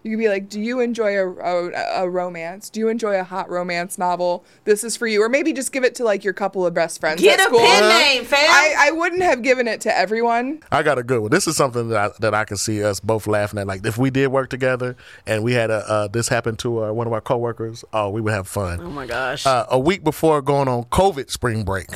[0.08, 2.70] You could be like, "Do you enjoy a, a, a romance?
[2.70, 4.46] Do you enjoy a hot romance novel?
[4.64, 7.02] This is for you." Or maybe just give it to like your couple of best
[7.02, 7.60] friends Get at a school.
[7.60, 8.40] pen name, fam.
[8.40, 10.62] I, I wouldn't have given it to everyone.
[10.72, 11.30] I got a good one.
[11.32, 13.68] This is something that I, that I can see us both laughing at.
[13.68, 14.96] Like if we did work together
[15.26, 18.22] and we had a uh, this happened to uh, one of our coworkers, oh, we
[18.22, 18.80] would have fun.
[18.80, 19.46] oh my gosh.
[19.46, 21.88] uh, a week before going on COVID spring break.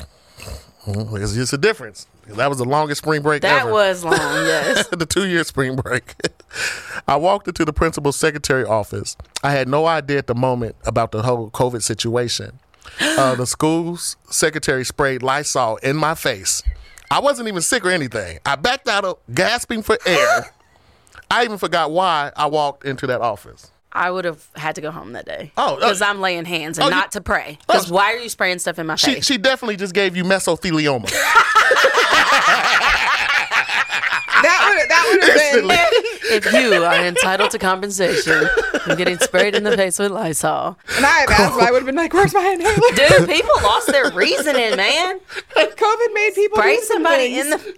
[0.86, 1.22] Mhm.
[1.22, 2.08] It's just a difference.
[2.36, 3.72] That was the longest spring break that ever.
[3.72, 4.14] was long.
[4.20, 4.88] Yes.
[4.92, 6.16] the two year spring break.
[7.08, 9.16] I walked into the principal's secretary office.
[9.44, 12.60] I had no idea at the moment about the whole COVID situation.
[13.00, 16.62] Uh, the school's secretary sprayed Lysol in my face.
[17.10, 18.40] I wasn't even sick or anything.
[18.46, 20.52] I backed out of gasping for air.
[21.32, 23.72] I even forgot why I walked into that office.
[23.94, 25.52] I would have had to go home that day.
[25.58, 27.58] Oh, uh, because I'm laying hands and oh, you- not to pray.
[27.68, 27.96] Because Oh.
[27.96, 29.26] why are you spraying stuff in my She, face?
[29.26, 31.12] she definitely just gave you mesothelioma.
[34.42, 35.70] That would that would have been.
[36.44, 38.48] if you are entitled to compensation
[38.86, 41.64] for getting sprayed in the face with Lysol, And I have asthma.
[41.64, 42.74] I would have been like, "Where's my inhaler?"
[43.20, 45.20] dude, people lost their reasoning, man.
[45.56, 47.78] COVID made people Spray some somebody in the KC.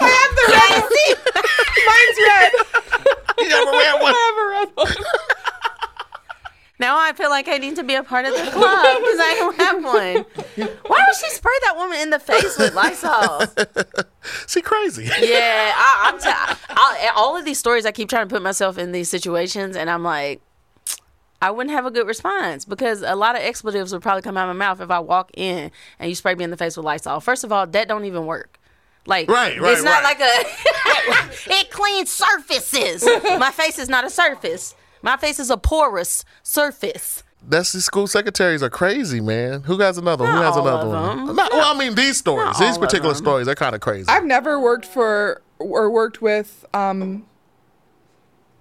[0.00, 0.82] I have the red.
[1.86, 2.52] Mine's red.
[3.48, 4.14] you ever wear one?
[4.14, 5.04] I have a red one.
[6.80, 9.34] Now I feel like I need to be a part of the club because I
[9.36, 10.68] don't have one.
[10.86, 13.42] Why would she spray that woman in the face with Lysol?
[14.46, 15.04] She crazy.
[15.04, 16.18] Yeah, I, I'm.
[16.20, 19.74] T- I, all of these stories, I keep trying to put myself in these situations,
[19.74, 20.42] and I'm like,
[21.40, 24.50] I wouldn't have a good response because a lot of expletives would probably come out
[24.50, 26.84] of my mouth if I walk in and you spray me in the face with
[26.84, 27.20] Lysol.
[27.20, 28.57] First of all, that don't even work.
[29.08, 30.18] Like, Right, right, it's not right.
[30.18, 31.50] like a.
[31.60, 33.02] it cleans surfaces.
[33.38, 34.74] My face is not a surface.
[35.02, 37.24] My face is a porous surface.
[37.42, 39.62] That's the school secretaries are crazy, man.
[39.62, 40.34] Who has another one?
[40.34, 41.26] Who has all another of one?
[41.26, 41.36] them.
[41.36, 44.08] Not, well, I mean these stories, these particular stories, they're kind of crazy.
[44.08, 47.24] I've never worked for or worked with um,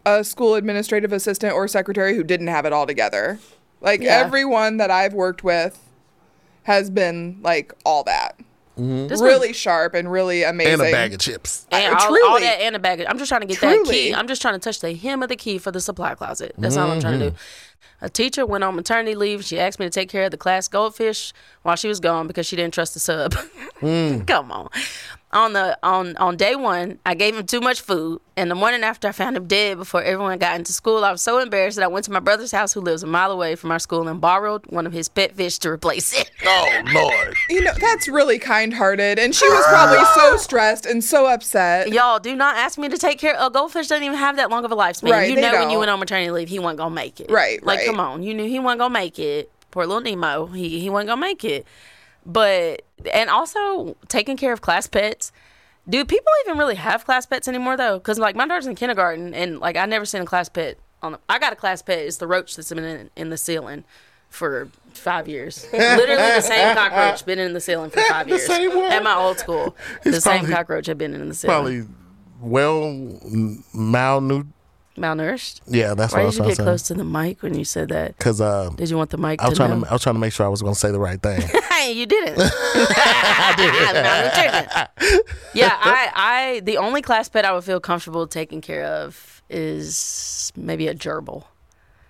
[0.05, 3.39] a school administrative assistant or secretary who didn't have it all together.
[3.81, 4.17] Like Yeah.
[4.19, 5.77] everyone that I've worked with
[6.63, 8.39] has been like all that.
[8.78, 9.07] Mm-hmm.
[9.07, 10.73] This Really sharp and really amazing.
[10.73, 11.65] and a bag of chips.
[11.71, 13.01] And all, all that and a bag.
[13.01, 14.13] Of, I'm just trying to get that key.
[14.13, 16.53] I'm just trying to touch the hem of the key for the supply closet.
[16.57, 17.32] That's all I'm trying to do.
[17.32, 18.05] Mm-hmm.
[18.05, 19.43] A teacher went on maternity leave.
[19.43, 22.45] She asked me to take care of the class goldfish while she was gone because
[22.45, 23.34] she didn't trust the sub.
[23.82, 24.28] Mm.
[24.28, 24.69] Come on.
[25.34, 28.82] On the on on day one, I gave him too much food, and the morning
[28.84, 31.03] after, I found him dead before everyone got into school.
[31.03, 33.32] I was so embarrassed that I went to my brother's house, who lives a mile
[33.32, 36.32] away from our school, and borrowed one of his pet fish to replace it.
[36.49, 37.36] Oh Lord.
[37.49, 39.19] You know, that's really kind hearted.
[39.19, 40.38] And she was probably so ah.
[40.38, 41.89] stressed and so upset.
[41.89, 43.36] Y'all do not ask me to take care.
[43.38, 45.11] A goldfish doesn't even have that long of a lifespan.
[45.11, 47.30] Right, you they know when you went on maternity leave, he wasn't gonna make it.
[47.30, 47.88] Right, Like, right.
[47.88, 49.51] come on, you knew he wasn't gonna make it.
[49.71, 51.67] Poor little Nemo, he he wasn't gonna make it.
[52.28, 52.82] But
[53.13, 55.32] and also taking care of class pets.
[55.89, 57.97] Do people even really have class pets anymore though?
[57.97, 61.13] Because like my daughter's in kindergarten and like I never seen a class pet on.
[61.13, 61.99] The, I got a class pet.
[61.99, 63.86] It's the roach that's been in, in the ceiling
[64.30, 65.65] for five years.
[65.73, 69.75] Literally the same cockroach been in the ceiling for five years at my old school.
[70.03, 71.53] the same cockroach had been in the ceiling.
[71.53, 71.88] Probably
[72.41, 74.47] well m- malnutri
[74.97, 75.61] malnourished.
[75.67, 77.63] Yeah, that's Why what I did you trying get close to the mic when you
[77.65, 78.17] said that?
[78.17, 79.85] Because uh, Did you want the mic I was to trying know?
[79.85, 81.41] to I was trying to make sure I was going to say the right thing.
[81.77, 82.37] Hey, you didn't.
[83.57, 84.87] Malnutrition.
[85.53, 90.51] Yeah, I, I, the only class pet I would feel comfortable taking care of is
[90.55, 91.43] maybe a gerbil.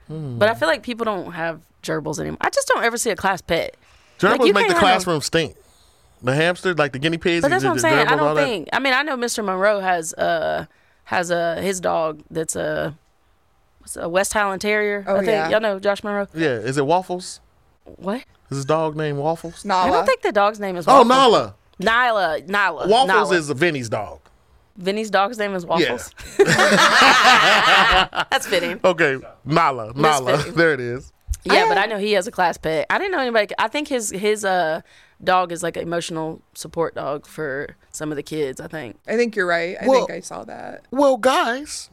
[0.07, 0.37] Hmm.
[0.37, 2.37] But I feel like people don't have gerbils anymore.
[2.39, 3.75] I just don't ever see a class pet.
[4.19, 5.55] Gerbils you make the classroom stink.
[6.23, 7.41] The hamster, like the guinea pigs.
[7.41, 8.07] But that's what I'm saying.
[8.07, 8.43] I don't that.
[8.43, 8.69] think.
[8.73, 9.43] I mean, I know Mr.
[9.43, 10.65] Monroe has uh
[11.07, 12.95] has a his dog that's a
[13.79, 15.03] what's a West Highland Terrier.
[15.07, 15.49] Oh, I think yeah.
[15.49, 16.27] y'all know Josh Monroe.
[16.33, 17.39] Yeah, is it Waffles?
[17.85, 18.23] What?
[18.49, 19.65] Is his dog named Waffles?
[19.65, 19.87] Nala.
[19.87, 21.07] I don't think the dog's name is Oh, Waffles.
[21.09, 21.55] Nala.
[21.81, 22.47] Nyla.
[22.47, 22.87] Nyla.
[22.89, 23.33] Waffles Nyla.
[23.35, 24.19] is Vinny's dog.
[24.77, 26.13] Vinny's dog's name is Waffles.
[26.37, 26.47] That's
[28.47, 28.79] fitting.
[28.83, 29.93] Okay, Nala.
[29.95, 30.37] Nala.
[30.55, 31.11] There it is.
[31.43, 32.85] Yeah, I- but I know he has a class pet.
[32.89, 33.53] I didn't know anybody.
[33.57, 34.81] I think his his uh
[35.23, 38.59] dog is like an emotional support dog for some of the kids.
[38.61, 38.97] I think.
[39.07, 39.77] I think you're right.
[39.81, 40.83] I Well- think I saw that.
[40.91, 41.89] Well, guys,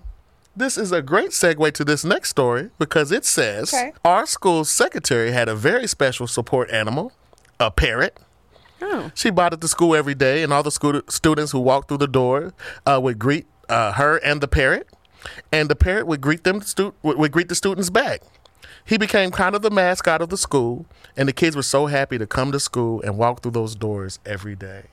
[0.56, 3.92] this is a great segue to this next story because it says Okay.
[4.04, 7.12] our school's secretary had a very special support animal,
[7.58, 8.18] a parrot.
[8.82, 9.10] Oh.
[9.14, 11.98] She brought it to school every day, and all the school students who walked through
[11.98, 12.52] the door
[12.86, 14.88] uh, would greet uh, her and the parrot,
[15.50, 18.20] and the parrot would greet them stu- would, would greet the students back.
[18.84, 20.84] He became kind of the mascot of the school,
[21.16, 24.18] and the kids were so happy to come to school and walk through those doors
[24.26, 24.84] every day.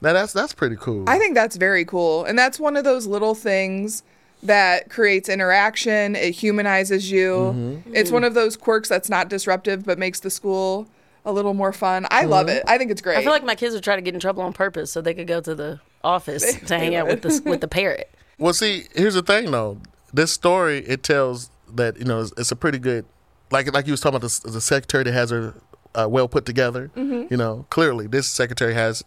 [0.00, 1.04] Now that's that's pretty cool.
[1.08, 2.24] I think that's very cool.
[2.24, 4.02] And that's one of those little things
[4.42, 6.14] that creates interaction.
[6.16, 7.30] It humanizes you.
[7.54, 7.94] Mm-hmm.
[7.94, 10.86] It's one of those quirks that's not disruptive but makes the school
[11.24, 12.06] a little more fun.
[12.10, 12.30] I Mm-hmm.
[12.30, 12.62] love it.
[12.66, 13.16] I think it's great.
[13.16, 15.14] I feel like my kids would try to get in trouble on purpose so they
[15.14, 18.10] could go to the office to hang out with the with the parrot.
[18.38, 19.78] Well, see, here's the thing though.
[20.12, 23.06] This story it tells that you know it's, it's a pretty good,
[23.50, 25.54] like like you was talking about the, the secretary that has her
[25.94, 26.90] uh, well put together.
[26.96, 29.04] You know, clearly this secretary has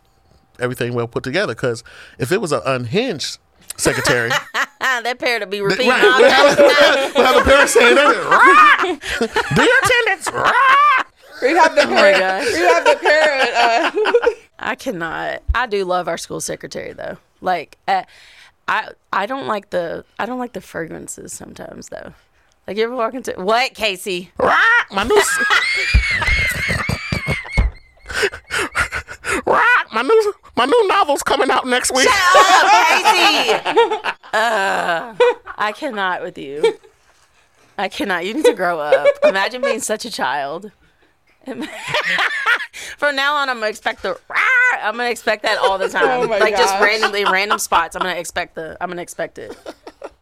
[0.60, 1.54] everything well put together.
[1.56, 1.84] Because
[2.18, 3.38] if it was an unhinged
[3.78, 4.30] secretary,
[4.80, 7.96] that pair would be repeating right, all we'll the have, we'll have the parent saying
[7.96, 9.00] that.
[9.56, 10.30] Do your attendance.
[11.42, 12.46] We'd have the Oh my gosh.
[12.46, 13.54] we'd have the parrot.
[13.54, 14.30] Uh,
[14.60, 15.42] I cannot.
[15.56, 17.18] I do love our school secretary though.
[17.40, 18.04] Like, uh,
[18.68, 22.14] I I don't like the I don't like the fragrances sometimes though.
[22.70, 24.30] Like you ever walk into what KC?
[24.38, 24.60] Rock
[24.92, 25.20] My new.
[29.48, 29.66] Rah!
[29.92, 32.06] My new my new novel's coming out next week.
[32.08, 34.16] Oh, KC!
[34.32, 35.16] Uh,
[35.58, 36.78] I cannot with you.
[37.80, 38.28] I cannot.
[38.28, 39.08] You need to grow up.
[39.24, 40.72] Imagine being such a child.
[43.00, 44.12] From now on, I'm gonna expect the.
[44.30, 46.30] "Rah!" I'm gonna expect that all the time.
[46.30, 47.96] Oh like just randomly, random spots.
[47.96, 48.78] I'm gonna expect the.
[48.80, 49.58] I'm gonna expect it.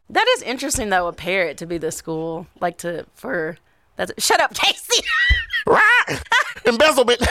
[0.10, 1.08] That is interesting though.
[1.08, 3.58] A parrot to be the school, like to for.
[3.98, 5.04] That's shut up, KC.
[5.68, 5.82] Rah!
[6.66, 7.20] Embezzlement.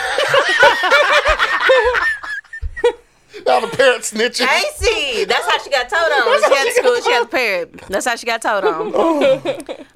[3.47, 4.47] now the parent snitching.
[4.47, 6.43] KC, that's how she got told on.
[6.43, 6.97] She had school.
[7.03, 7.73] She had the parrot.
[7.89, 8.93] That's how she got told on.
[8.95, 9.41] Oh.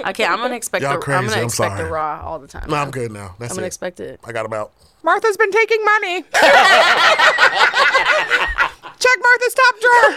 [0.07, 0.97] Okay, I'm gonna expect Y'all the.
[0.99, 1.91] I'm crazy, gonna I'm expect the sorry.
[1.91, 2.71] raw all the time.
[2.71, 3.35] No, I'm good now.
[3.39, 3.69] That's I'm gonna it.
[3.69, 4.21] expect it.
[4.25, 4.73] I got about.
[5.03, 6.23] Martha's been taking money.
[9.01, 10.15] Check Martha's top drawer.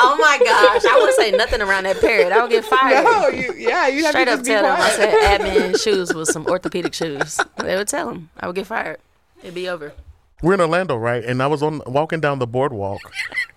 [0.00, 2.32] Oh my gosh, I wouldn't say nothing around that parrot.
[2.32, 3.04] I would get fired.
[3.04, 3.54] No, you.
[3.54, 6.28] Yeah, you have Straight to up just be tell them I said admin shoes with
[6.28, 7.38] some orthopedic shoes.
[7.58, 8.98] They would tell them I would get fired.
[9.42, 9.92] It'd be over.
[10.40, 11.24] We're in Orlando, right?
[11.24, 13.00] And I was on walking down the boardwalk,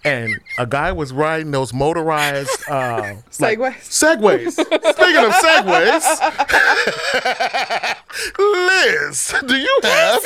[0.04, 3.76] and a guy was riding those motorized uh, like, Segways.
[3.84, 4.52] Segways.
[4.54, 6.04] Speaking of segways,
[8.40, 10.24] Liz, do you have?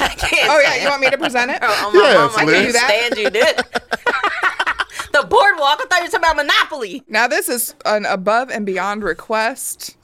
[0.00, 0.50] I can't.
[0.50, 1.58] Oh yeah, you want me to present it?
[1.62, 2.76] Oh my Yes, mom, I Liz.
[2.76, 3.56] can't stand you, dude.
[5.12, 5.80] the boardwalk.
[5.80, 7.02] I thought you were talking about Monopoly.
[7.08, 9.96] Now, this is an above and beyond request.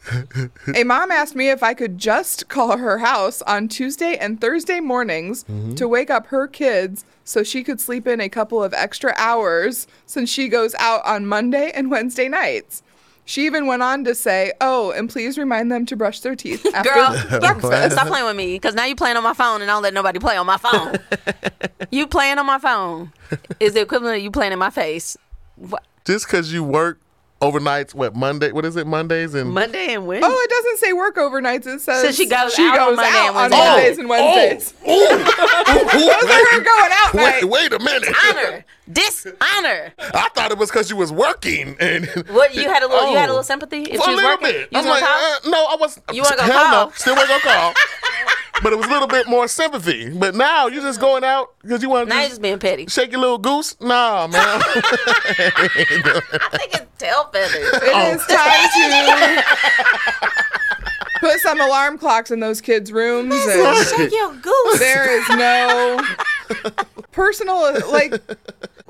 [0.74, 4.80] A mom asked me if I could just call her house on Tuesday and Thursday
[4.80, 5.74] mornings mm-hmm.
[5.74, 9.86] to wake up her kids so she could sleep in a couple of extra hours
[10.06, 12.82] since she goes out on Monday and Wednesday nights.
[13.26, 16.66] She even went on to say, Oh, and please remind them to brush their teeth
[16.74, 17.92] after Girl, breakfast.
[17.92, 19.94] stop playing with me because now you playing on my phone and I don't let
[19.94, 20.96] nobody play on my phone.
[21.90, 23.12] you playing on my phone
[23.60, 25.16] is the equivalent of you playing in my face.
[25.56, 25.84] What?
[26.04, 26.98] Just because you work
[27.52, 28.52] overnights, what Monday?
[28.52, 28.86] What is it?
[28.86, 30.26] Mondays and Monday and Wednesday.
[30.30, 31.66] Oh, it doesn't say work overnights.
[31.66, 33.58] It says So she goes she out on Monday out and on Wednesday.
[33.58, 34.74] Mondays and Wednesdays.
[34.86, 37.44] Oh, ooh, ooh, Those are her going out wait, nights.
[37.44, 38.14] wait a minute.
[38.28, 39.92] honor, dishonor.
[39.98, 42.06] I thought it was because you was working and.
[42.28, 43.36] What you had a little, you had a Oh.
[43.36, 44.48] little sympathy if For she a little working.
[44.48, 44.68] bit.
[44.72, 45.32] You I'm like, gonna call?
[45.32, 46.00] uh, no, I was.
[46.12, 46.86] You wanna go hell call?
[46.86, 47.72] No, still wasn't gonna call.
[48.62, 50.10] but it was a little bit more sympathy.
[50.10, 52.86] But now you're just going out because you want now you're just being petty.
[52.86, 53.78] shake your little goose.
[53.80, 54.40] Nah, man.
[54.42, 55.68] I
[56.52, 57.68] think it's tail feathers.
[57.74, 58.12] It oh.
[58.12, 58.68] is time
[59.38, 59.44] to
[61.20, 63.34] put some alarm clocks in those kids' rooms.
[63.34, 64.78] And Shake your goose.
[64.78, 66.00] there is no
[67.12, 68.20] personal, like,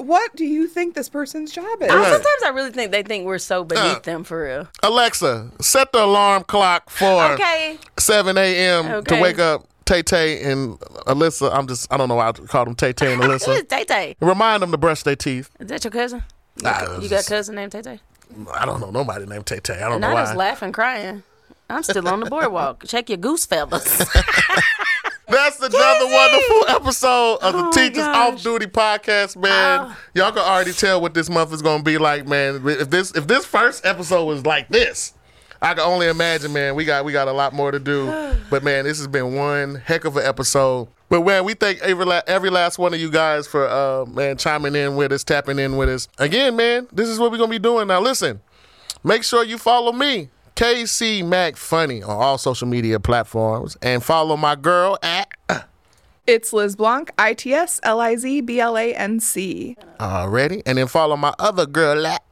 [0.07, 1.91] what do you think this person's job is?
[1.91, 4.01] I- Sometimes I really think they think we're so beneath Uh.
[4.01, 4.69] them for real.
[4.83, 7.79] Alexa, set the alarm clock for Okay.
[7.99, 8.85] 7 a.m.
[8.87, 9.21] to Okay.
[9.21, 11.55] wake up Tay Tay and Alyssa.
[11.55, 13.69] I'm just, I don't know why I call them Tay Tay and Who Alyssa.
[13.69, 14.17] Tay Tay?
[14.21, 15.51] Remind them to brush their teeth.
[15.61, 16.23] Is that your cousin?
[16.57, 18.01] You Nah, got, it was you got a cousin named Tay Tay?
[18.55, 19.75] I don't know nobody named Tay Tay.
[19.75, 20.21] I don't And know I why.
[20.23, 21.23] was laughing, crying.
[21.71, 22.85] I'm still on the boardwalk.
[22.89, 24.05] Check your goose feathers.
[25.27, 28.05] That's another wonderful episode of the Oh Teachers.
[28.05, 29.81] Off Duty podcast, man.
[29.83, 29.97] Oh.
[30.14, 32.66] Y'all can already tell what this month is gonna be like, man.
[32.66, 35.14] If this if this first episode was like this,
[35.62, 36.75] I can only imagine, man.
[36.75, 39.77] We got we got a lot more to do, but man, this has been one
[39.77, 40.89] heck of an episode.
[41.09, 44.37] But man, we thank every la- every last one of you guys for uh man
[44.37, 46.09] chiming in with us, tapping in with us.
[46.18, 48.01] Again, man, this is what we're gonna be doing now.
[48.01, 48.41] Listen,
[49.03, 54.37] make sure you follow me, KC Mack Funny, on all social media platforms, and follow
[54.37, 55.29] my girl at
[56.29, 59.77] It's Liz Blanc, I T S L I Z B L A N C.
[60.01, 62.07] Already, and then follow my other girl.
[62.07, 62.23] at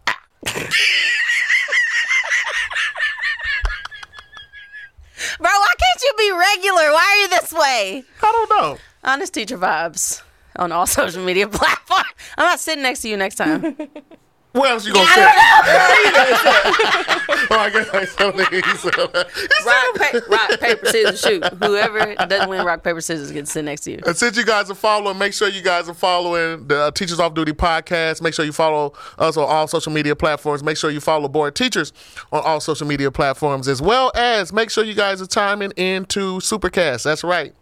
[5.38, 6.92] Bro, why can't you be regular?
[6.92, 8.04] Why are you this way?
[8.22, 8.78] I don't know.
[9.02, 10.22] Honest teacher vibes
[10.54, 12.04] on all social media platforms.
[12.38, 13.76] I'm not sitting next to you next time.
[14.52, 15.24] Where else you gonna sit?
[15.24, 15.26] oh,
[17.50, 18.34] I guess I said
[19.66, 21.44] rock, pa- rock, paper, scissors, shoot.
[21.54, 24.00] Whoever doesn't win rock, paper, scissors gets to sit next to you.
[24.06, 27.18] And since you guys are following, make sure you guys are following the uh, Teachers
[27.18, 28.20] Off Duty podcast.
[28.20, 30.62] Make sure you follow us on all social media platforms.
[30.62, 31.92] Make sure you follow Bored Teachers
[32.30, 36.38] on all social media platforms, as well as make sure you guys are chiming into
[36.40, 37.04] Supercast.
[37.04, 37.54] That's right.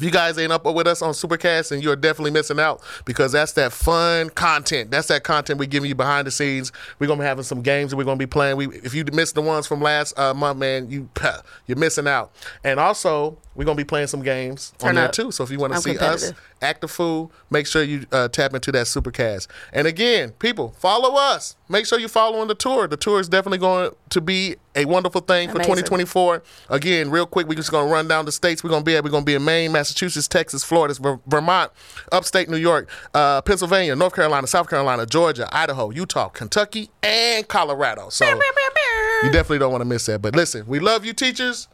[0.00, 3.32] If you guys ain't up with us on Supercast, and you're definitely missing out because
[3.32, 4.90] that's that fun content.
[4.90, 6.72] That's that content we're giving you behind the scenes.
[6.98, 8.56] We're gonna be having some games that we're gonna be playing.
[8.56, 11.10] We, if you missed the ones from last uh, month, man, you
[11.66, 12.32] you're missing out.
[12.64, 15.12] And also, we're gonna be playing some games Turn on there up.
[15.12, 15.32] too.
[15.32, 16.32] So if you want to see us.
[16.62, 19.46] Act the fool, make sure you uh, tap into that Supercast.
[19.72, 21.56] And again, people, follow us.
[21.68, 22.86] Make sure you're following the tour.
[22.88, 26.42] The tour is definitely going to be a wonderful thing for 2024.
[26.68, 28.62] Again, real quick, we're just going to run down the states.
[28.62, 29.04] We're going to be at.
[29.04, 30.94] We're going to be in Maine, Massachusetts, Texas, Florida,
[31.26, 31.72] Vermont,
[32.12, 38.08] upstate New York, uh, Pennsylvania, North Carolina, South Carolina, Georgia, Idaho, Utah, Kentucky, and Colorado.
[38.10, 40.22] So you definitely don't want to miss that.
[40.22, 41.68] But listen, we love you, teachers.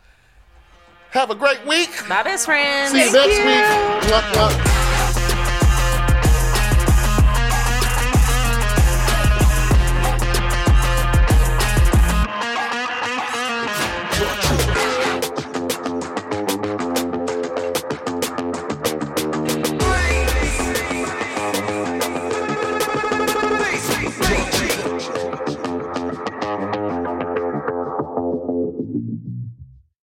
[1.11, 1.91] Have a great week.
[2.09, 2.91] My best friend.
[2.93, 4.11] See you next week.
[4.11, 4.86] Mwah, mwah.